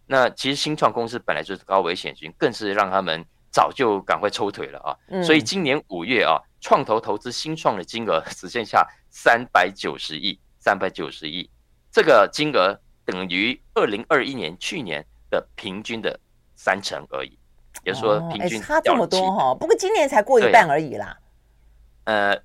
[0.08, 4.98] 那其实新创公司本来就是高危险群，更是让他们早就赶快抽腿了啊。
[5.22, 11.50] 所以今年五月啊，创投投资新创的金额只剩下三百九十亿，三百九十亿，
[11.92, 16.20] 这个金额等于二零二一年去年的平均的
[16.56, 17.38] 三成而已。
[17.84, 19.56] 也就是说，平均差这么多哈。
[19.56, 21.18] 不过今年才过一半而已啦。
[22.04, 22.36] 呃，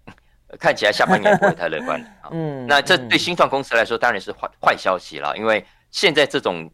[0.61, 2.01] 看起来下半年不会太乐观。
[2.31, 6.71] 嗯，那这对新创公司来说当然是坏坏消息了，因为现在这种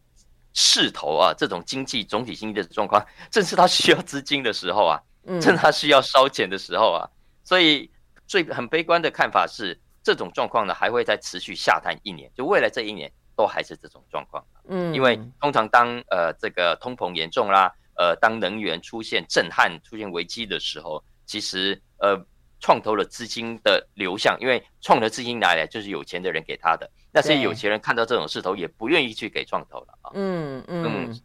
[0.53, 5.01] 势头啊，这种经济总体经济的状况，正是他需要资金的时候啊，
[5.39, 7.09] 正是他需要烧钱的时候啊。
[7.43, 7.89] 所以
[8.27, 14.43] 最很悲观的看法是，这种状况呢还会再持续下探一年，就未来这一年都还是这种状况。
[14.67, 22.25] 嗯，因为通常当呃这个通膨严重啦，呃当能源出现震撼、出现危机的时候，其实呃。
[22.63, 30.11] 创投的资金的流向，因为创投资金拿来就是有钱的人给他的，那些有钱人看到这种势头，也不愿意去给创投了啊。
[30.13, 31.09] 嗯嗯。
[31.09, 31.21] 嗯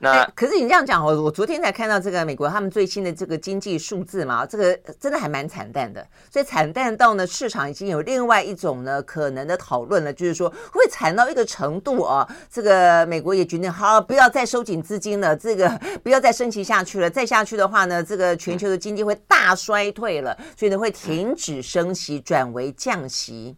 [0.00, 15.68] 那可是你这样讲，我我昨天才看到这个美国他们最新的这个经济数字嘛，这个真的还蛮惨淡的，所以惨淡到呢，市场已经有另外一种呢可能的讨论了，就是说会惨到一个程度啊，这个美国也决定好不要再收紧资金了，这个
[16.02, 23.56] 不要再升级下去了，再下去的话呢，这个全球的经济会大衰退了，所以呢会停止升息，转为降息。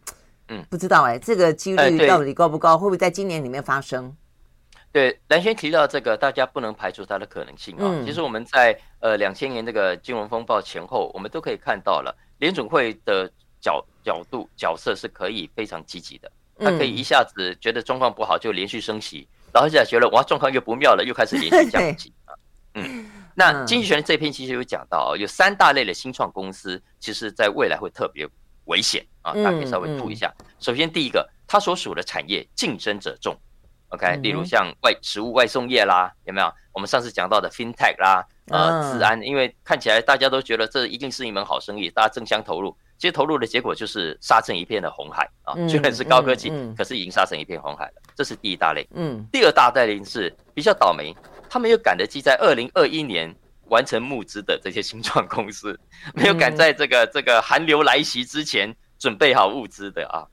[0.49, 2.77] 嗯，不知道哎，这个几率到底高不高？
[2.77, 4.13] 会不会在今年里面发生？
[4.91, 7.83] 对，蓝轩提到这个，大家不能排除它的可能性啊。
[7.83, 13.31] 嗯、其实我们在呃两千年这个金融风暴前后，我们都可以看到了联准会的
[13.61, 16.29] 角角度角色是可以非常积极的。
[16.59, 22.35] 它可以一下子觉得状况不好就连续升息，嗯、然后现在觉得哇状况又不妙了，又开始连续降息啊。
[22.75, 28.27] 嗯， 那经济学人这篇其实有讲到，有三大类的新创公司，其实在未来会特别
[28.65, 30.31] 危险啊，大家可以稍微注意一下。
[30.59, 33.35] 首先，第一个，它所属的产业竞争者众
[33.91, 36.51] ，OK，例如像外食物外送业啦，有没有？
[36.73, 45.53] 我们上次讲到的 FinTech 啦，呃，治安，因为看起来大家都觉得这一定是一门好生意，大家争相投入，其实投入的结果就是杀成一片的红海啊！
[45.67, 47.93] 虽然是高科技，嗯嗯、可是已经杀成一片红海了。
[48.15, 48.87] 这是第一大类。
[48.93, 51.13] 嗯，第二大类是比较倒霉，
[51.49, 53.35] 他们又赶得及在二零二一年
[53.67, 55.77] 完成募资的这些新创公司，
[56.13, 60.23] 没有赶在这个这个寒流来袭之前准备好物资的啊。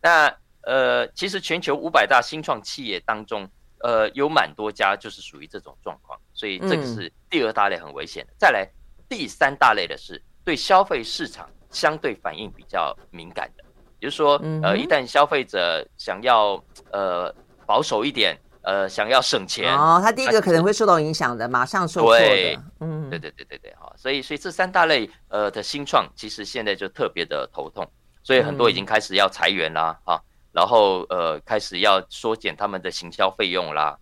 [0.00, 3.48] 那呃，其实全球五百大新创企业当中，
[3.80, 8.32] 呃，有蛮多家就是属于这种状况，所以这个是第二大类很危险的。
[8.38, 8.68] 再来
[9.08, 13.64] 第三大类的是对消费市场相对反应比较敏感的。
[13.98, 16.60] 比如说，呃，一旦消费者想要
[16.90, 17.32] 呃
[17.64, 22.60] 保守一点，呃，想要省钱哦，他第一个可能会受到影响的，马上受挫的。
[22.80, 27.88] 嗯，对对对对对，哈，所以所以这三大类呃的新创，其实现在就特别的头痛，
[28.24, 30.20] 所以很多已经开始要裁员啦，啊，
[30.52, 33.98] 然后呃开始要缩减他们的行销费用啦，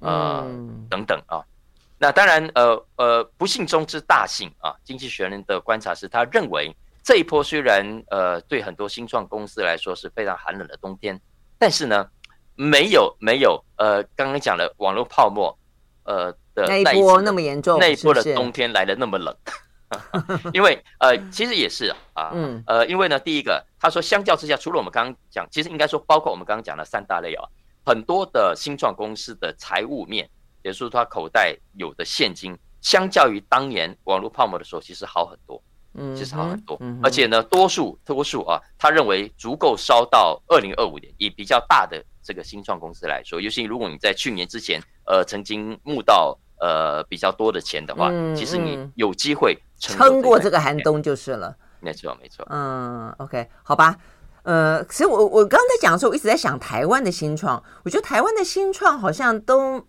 [0.00, 0.46] 呃
[0.88, 1.44] 等等啊。
[1.98, 6.74] 那当然，呃呃，不幸中之大幸啊，经济学人的观察是他认为。
[7.00, 11.18] 这一波虽然呃对很多新创公司来说是非常寒冷的冬天，
[11.58, 12.06] 但是呢，
[12.54, 15.56] 没有没有呃刚刚讲的网络泡沫
[16.04, 19.34] 呃的那一波那么严重，那一波的冬天来的那么冷，
[20.52, 27.44] 因为呃其实也是啊，嗯呃因为呢第一个他说相较之下，除了我们刚刚讲，其实应该说包括我们刚刚讲的三大类啊，
[27.84, 30.28] 很多的新创公司的财务面，
[30.62, 35.62] 也就是说他口袋有的现金，相较于当年网络泡沫的时候，其实好很多。
[35.94, 41.12] 嗯，其实好很多，嗯、而且呢，多数多数啊，他认为足够烧到二零二五年。
[41.16, 51.56] 以比较大的这个新创公司来说，尤其如果你在去年之前，呃，曾经募到呃比较多的钱的话，嗯、其实你有机会撑过这个寒冬就是了。
[51.80, 52.46] 没错，没错。
[52.50, 53.96] 嗯，OK，好吧。
[54.42, 57.62] 呃，其实我我刚才讲的时候，我一直在想台湾的新创。
[57.84, 59.84] 我觉得台湾的新创好像都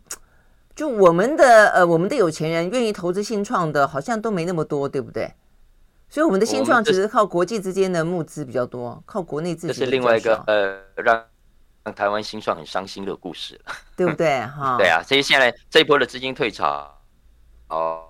[0.75, 5.33] 就我们的呃我们的有钱人愿意投资新创的，好像都没那么多，对不对？
[6.09, 9.73] 所以我们的新创只是靠国际之间的募资比较多，靠国内自己。
[9.73, 11.23] 这是另外一个呃，让
[11.89, 14.39] 让台湾新创很伤心的故事了， 对不对？
[14.45, 15.01] 哈， 对啊。
[15.01, 16.95] 所以现在这一波的资金退潮，
[17.69, 18.05] 哦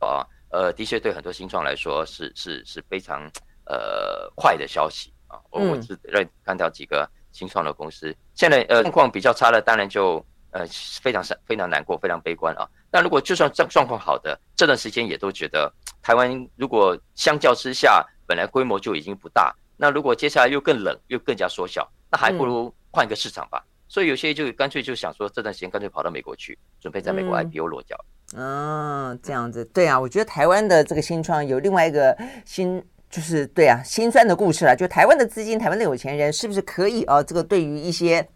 [0.00, 3.22] 哦呃，的确对很多新创来说是是是非常
[3.66, 5.38] 呃快的消息啊。
[5.50, 10.66] 我我是认看到几个新创的公司，现在呃状况比较差的，当然就呃
[11.00, 12.68] 非常伤非常难过，非常悲观啊。
[12.90, 15.72] 那如果就算状状况好的，这段时间也都觉得。
[16.02, 23.62] 台湾如果相较之下本来规模就已经不大，那如果接下来又更冷又更加缩小，那还不如换一个市场吧。
[23.62, 27.94] 嗯、所以有些就干脆就想说，这段时间干脆跑到美国去，准备在美国 IPO 落脚。
[28.34, 34.74] 嗯，哦、这样子，对啊，我觉得台湾的这个新创有另外一个新，就是对啊，心酸的故事了。
[34.74, 37.22] 就台湾的资金，台湾的有钱人是不是可以啊？
[37.22, 38.26] 这个对于一些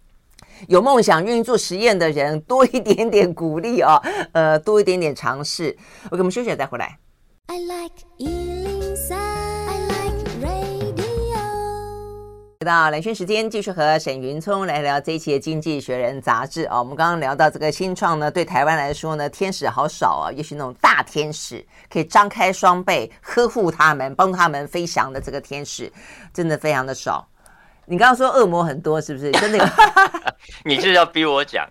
[0.68, 4.00] 有梦想、愿意做实验的人，多一点点鼓励啊，
[4.32, 5.76] 呃，多一点点尝试。
[6.06, 6.98] OK，我们休息了再回来。
[7.46, 9.29] I like 103, I like
[12.62, 16.78] 回到兰萱时间，继续和沈云聪来聊这一期的《经济学人》杂志啊。
[16.78, 20.30] 我们刚刚聊到这个新创呢，对台湾来说呢，天使好少啊。
[20.30, 25.90] 也许那种大天使可以张开双臂呵护他们，帮他们飞翔的这个天使，
[26.34, 27.26] 真的非常的少。
[27.86, 29.32] 你刚刚说恶魔很多，是不是？
[29.32, 29.66] 真的？
[30.66, 31.66] 你就是要逼我讲？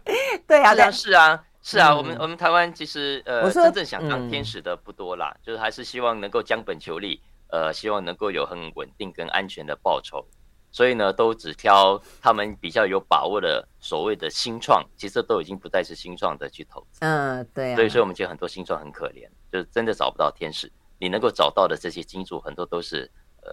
[0.47, 1.43] 对啊，是啊，是啊。
[1.61, 7.21] 是啊，我们我们台湾其实呃，真正想当天使的不多啦，就是还是希望能够将本求利，
[7.51, 10.25] 呃，希望能够有很稳定跟安全的报酬，
[10.71, 16.99] 所以呢，都只挑他们比较有把握的所谓的新创，其实都已经不再是新创的去投资。
[17.01, 17.75] 嗯，对。
[17.75, 20.71] 所以说我们觉得很多新创很可怜，就是真的找不到天使。
[20.99, 23.09] 你能够找到的这些金主，很多都是
[23.41, 23.51] 呃，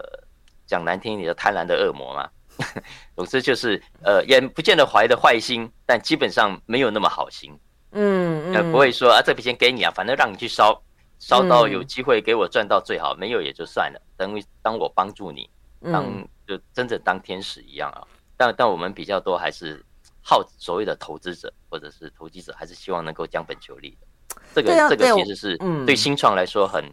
[0.66, 2.28] 讲难听一点的贪婪的恶魔嘛。
[3.14, 7.52] 总之就是呃，也不见得怀的坏心，但基本上没有那么好心。
[7.92, 10.82] 嗯，嗯，不会说啊，这笔钱给你啊，反正让你去烧，
[11.18, 14.00] 烧到有机会给我赚到最好，嗯、没有也就算了。
[14.16, 15.48] 等于当我帮助你，
[15.84, 16.04] 当
[16.46, 18.06] 就真正当天使一样啊。
[18.36, 19.84] 但但我们比较多还是
[20.22, 24.36] 好所谓的投资者或者是投机者，还是希望能够将本求利的。
[24.54, 26.84] 这个、啊、这个其实是对新创来说很。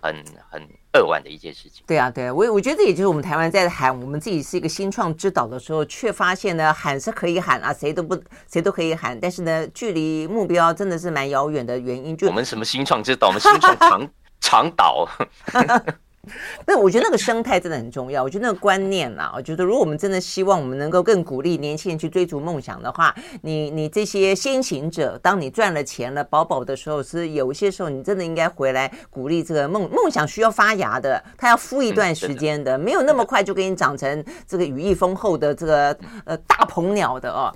[0.00, 0.14] 很
[0.48, 0.62] 很
[0.92, 1.82] 扼腕的一件事情。
[1.84, 8.16] 对啊，对啊，我我觉得这也就是我们台湾在喊我们自己是一个新创之岛的时候，却发现呢，喊是可以喊啊，谁都不
[8.48, 12.16] 谁都可以喊，但是呢，距离目标真的是蛮遥远的原因。
[12.16, 13.26] 就我们什么新创之岛？
[13.26, 14.10] 我们新创长
[14.40, 15.08] 长岛。
[16.66, 18.22] 那我觉得那个生态真的很重要。
[18.22, 37.54] 我觉得那个观念啊，我觉得如果我们真的希望我们能够更鼓励年轻人去追逐梦想的话，你你这些先行者，当你赚了钱了饱饱的时候，是有一些时候你真的应该回来鼓励这个梦梦想需要发芽的，它要孵一段时间的，没有那么快就给你长成这个羽翼丰厚的这个呃大鹏鸟的哦。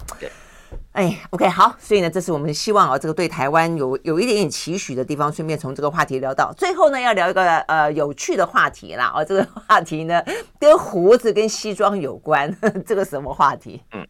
[0.93, 9.11] 哎，OK，好，所以呢，这是我们希望啊，这个对台湾有有一点点期许的地方，顺便从这个话题聊到最后呢，要聊一个呃有趣的话题啦。
[9.15, 10.23] 哦，这个话题呢
[10.61, 13.83] 跟胡子跟西装有关，呵 呵这个什么话题？
[13.93, 14.07] 嗯，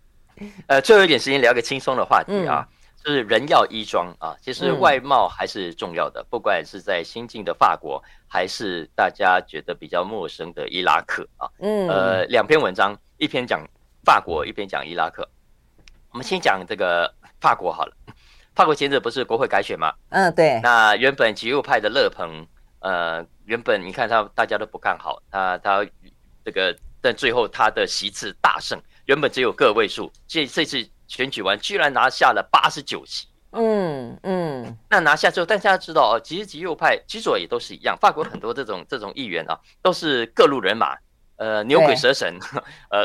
[0.66, 2.74] 呃，最后一点时间聊个轻松的话题啊，嗯、
[3.04, 13.64] 就是人要衣装啊，其实外貌还是重要的，嗯、不管是在新晋的法国，还是大家觉得比较陌生的伊拉克啊，嗯，呃，两篇文章，一篇讲
[14.04, 15.28] 法国，一篇讲伊拉克。
[16.12, 17.92] 我们先讲这个法国好了。
[18.54, 19.94] 法国前阵不是国会改选吗？
[20.10, 20.60] 嗯，对。
[20.62, 22.46] 那原本极右派的勒庞，
[22.80, 25.82] 呃，原本你看他大家都不看好他，他
[26.44, 33.26] 这个，但最后他的席次大胜，原本只有个位数，这这次选举完居然拿下了八十九席。
[33.52, 34.76] 嗯嗯。
[34.90, 37.96] 那拿下之后，但大家知道哦，其实极右派、极左也都是一样。
[37.98, 40.94] 法国很多这种这种议员啊，都是各路人马，
[41.36, 42.38] 呃，牛鬼蛇神，
[42.92, 43.02] 呃。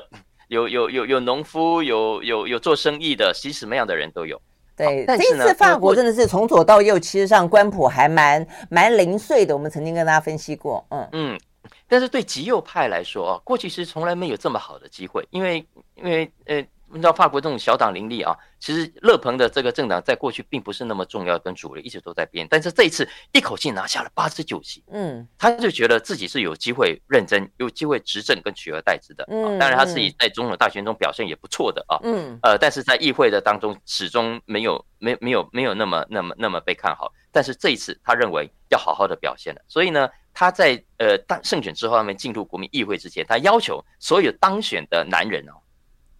[0.47, 4.41] 有有有有农夫，有有有做生意的，其实什么样的人都有。
[4.75, 9.55] 对，这一次法国真的是从左到右，其实上官普还蛮蛮零碎的。
[9.55, 11.39] 我们曾经跟大家分析过，嗯嗯。
[11.87, 16.65] 但是对极右派来说啊，过去是从来没有这么好的机会，因为因为呃。
[16.89, 22.47] 你知道法国这种小党林立啊，其实勒庞的这个政党在过去并不是那么重要跟主流，一直都在变。
[22.49, 29.25] 但是这一次一口气拿下了八十九席，嗯，他就觉得自己是有机会认真，有机会执政跟取而代之的。
[29.29, 37.11] 嗯，当然他自己在总统大选中表现也不错的啊，嗯，呃，但是在议会的当中始终没有没没有没有那么那么那么被看好。
[37.31, 45.53] 但是这一次他认为要好好的表现了，所以呢，他在呃当胜选之后，他们进入国民议会之前，他要求所有当选的男人哦。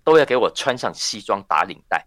[0.08, 2.02] 都要给我穿上西装打领带，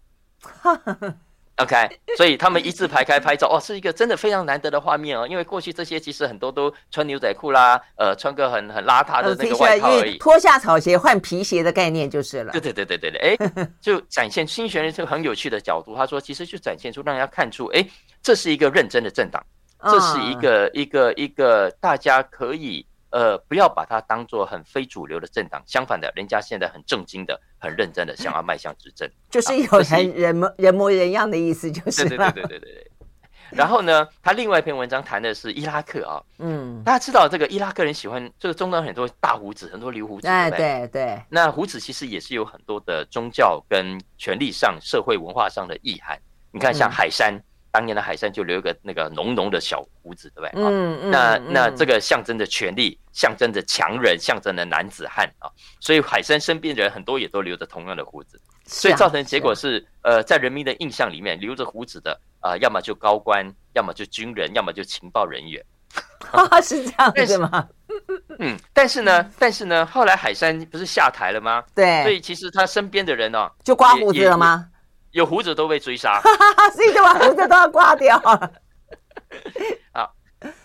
[1.61, 5.27] OK，所以他们一字排开拍照，哦，是一个真的非常难得的画面哦。
[5.27, 12.51] 因为过去这些其实很多都穿牛仔裤啦，呃，穿个很很邋遢的那个外套而已，脱下草鞋换皮鞋的概念就是了。
[12.53, 15.95] 对对对对对对，哎，就展现新学人这个很有趣的角度。
[15.95, 17.87] 他说，其实就展现出让人家看出，哎，
[18.23, 19.45] 这是一个认真的政党，
[19.83, 22.83] 这是一个一个一个大家可以。
[23.11, 32.91] 呃，不要把它当做很非主流的政党，相反的，人家现在很正经的、很认真的想要迈向执政， 就是有人人模人模人样的意思，就是对对对对对对。
[33.51, 41.21] 然后呢，他另外一篇文章谈的是伊拉克啊， 嗯，大家知道这个伊拉克人喜欢这个中东很多大胡子，很多留胡子，哎，对对。
[41.27, 46.17] 那胡子其实也是有很多的宗教跟权力上、社会文化上的意涵。
[46.51, 47.33] 你看，像海山。
[47.35, 50.63] 嗯当年的海山就留一个那个浓浓的小胡子，对不对？
[50.63, 51.11] 嗯嗯。
[51.11, 55.49] 那那这个象征着权力，象征着强人，象征着男子汉啊。
[55.79, 65.63] 所以海山身边的人很多也都留着同样的胡子，所以造成结果是，呃，在人民的印象里面，留着胡子的啊，要么就高官，要么就军人，要么就情报人员。
[66.63, 67.67] 是这样子吗？
[68.39, 71.61] 嗯，但是呢，但是呢，后来海山不是下台了吗？
[71.75, 72.03] 对。
[72.03, 74.67] 所以其实他身边的人呢，就刮胡子了吗？
[75.11, 76.21] 有胡子都被追杀，
[76.73, 78.17] 所以就把胡子都要刮掉。
[79.93, 80.09] 啊，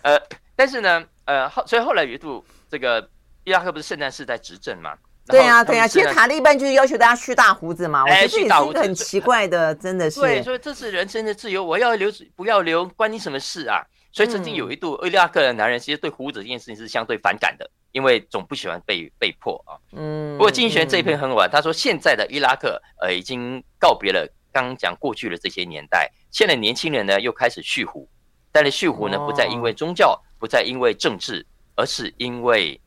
[0.02, 0.20] 呃，
[0.56, 3.08] 但是呢，呃，后所以后来有一度，这个
[3.44, 4.94] 伊拉克不是圣战士在执政嘛？
[5.28, 5.86] 对呀，对呀。
[5.86, 8.04] 其实塔利班就是要求大家蓄大胡子嘛。
[8.06, 10.20] 哎，我觉得这也是一个很奇怪的，真的是。
[10.20, 13.82] 对，所以这是人生的自由，我要留不要留，关你什么事啊？
[14.12, 19.74] 所以曾经有一度，伊拉克的男人其实对胡子这件事情是相对反感的，因为总不喜欢被被迫啊。
[19.92, 20.38] 嗯。
[20.38, 24.26] 不过金旋这一篇很晚，他说现在的伊拉克呃已经告别了。
[24.56, 28.08] 刚刚讲过去的这些年代，现在年轻人呢又开始蓄胡，
[28.50, 31.44] 但是蓄胡呢不再因为宗教，不再因为政治，
[31.74, 32.80] 而是因为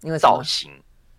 [0.00, 0.68] 因为造型，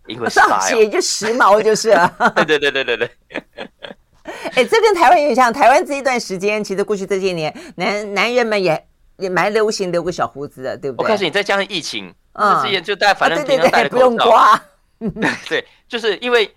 [0.08, 2.34] 因为 造型就时髦就是了。
[2.36, 3.10] 对对对对对对。
[4.56, 5.54] 哎，这跟台湾有点像。
[5.54, 8.88] 台湾这一段时间，其实过去这些年，男男人们也
[9.20, 11.06] 也蛮流行留个小胡子的，对不对？
[11.06, 13.42] 我告诉你，再加上疫情，嗯，之前就大家反正
[13.88, 14.62] 不用刮。
[15.48, 16.54] 对，就是因为。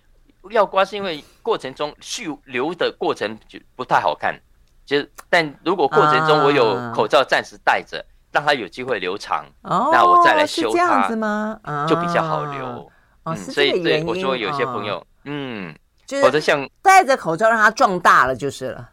[0.50, 4.38] 要刮是因为过程中蓄留的过程就不太好看，
[4.86, 12.90] 其实但如果过程中我有口罩暂时戴着，让它有机会留长，那我再来修它，就比较好留。
[13.24, 15.74] 哦，所以对我说有些朋友，嗯，
[16.22, 18.90] 或者像戴着口罩让它壮大了就是了。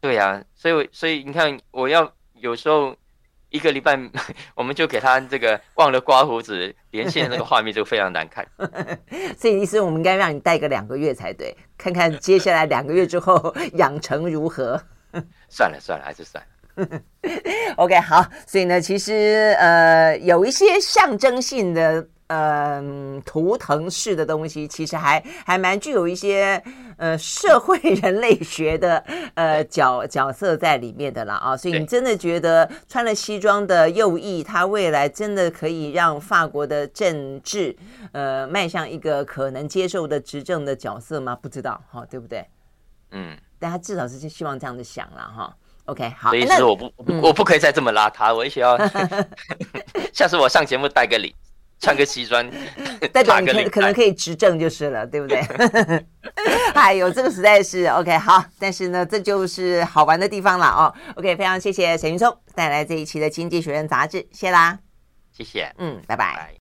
[0.00, 2.94] 对呀，所以所以你看，我要有时候。
[3.50, 3.98] 一个礼拜，
[4.54, 8.46] 我们就给他这个忘了刮胡子连线那个画面就非常难看。
[9.38, 14.80] 所以意思我们应该让你戴个两个月才对，看看接下来两个月之后 养成如何。
[15.48, 16.42] 算了算了，还是算
[16.76, 16.86] 了。
[17.76, 22.06] OK，好，所以呢，其实呃，有一些象征性的。
[22.32, 26.62] 嗯，图腾式的东西其实还还蛮具有一些
[26.96, 29.04] 呃社会人类学的
[29.34, 37.76] 呃角角色在里面的啦啊，所以你真的觉得穿了西装的右翼，他未来真的可以让法国的政治
[38.12, 41.34] 呃迈向一个可能接受的执政的角色吗？
[41.34, 42.46] 不知道哈，对不对？
[43.10, 45.56] 嗯，但他至少是希望这样子想了哈。
[45.86, 48.78] OK，好，所以是我不我不可以再这么邋遢，我也需要
[50.14, 51.34] 下次我上节目带个礼。
[51.80, 52.46] 穿个西装，
[53.10, 55.40] 代表你可可能可以执政就是了，对不对？
[56.74, 60.94] 哎呦，这个实在是 OK 好，但是呢，这就是好玩的地方了哦。
[61.16, 64.78] OK，非常谢谢沈云聪带来这一期的《经济学人》杂志，谢啦，
[65.32, 66.54] 谢谢，嗯，拜拜。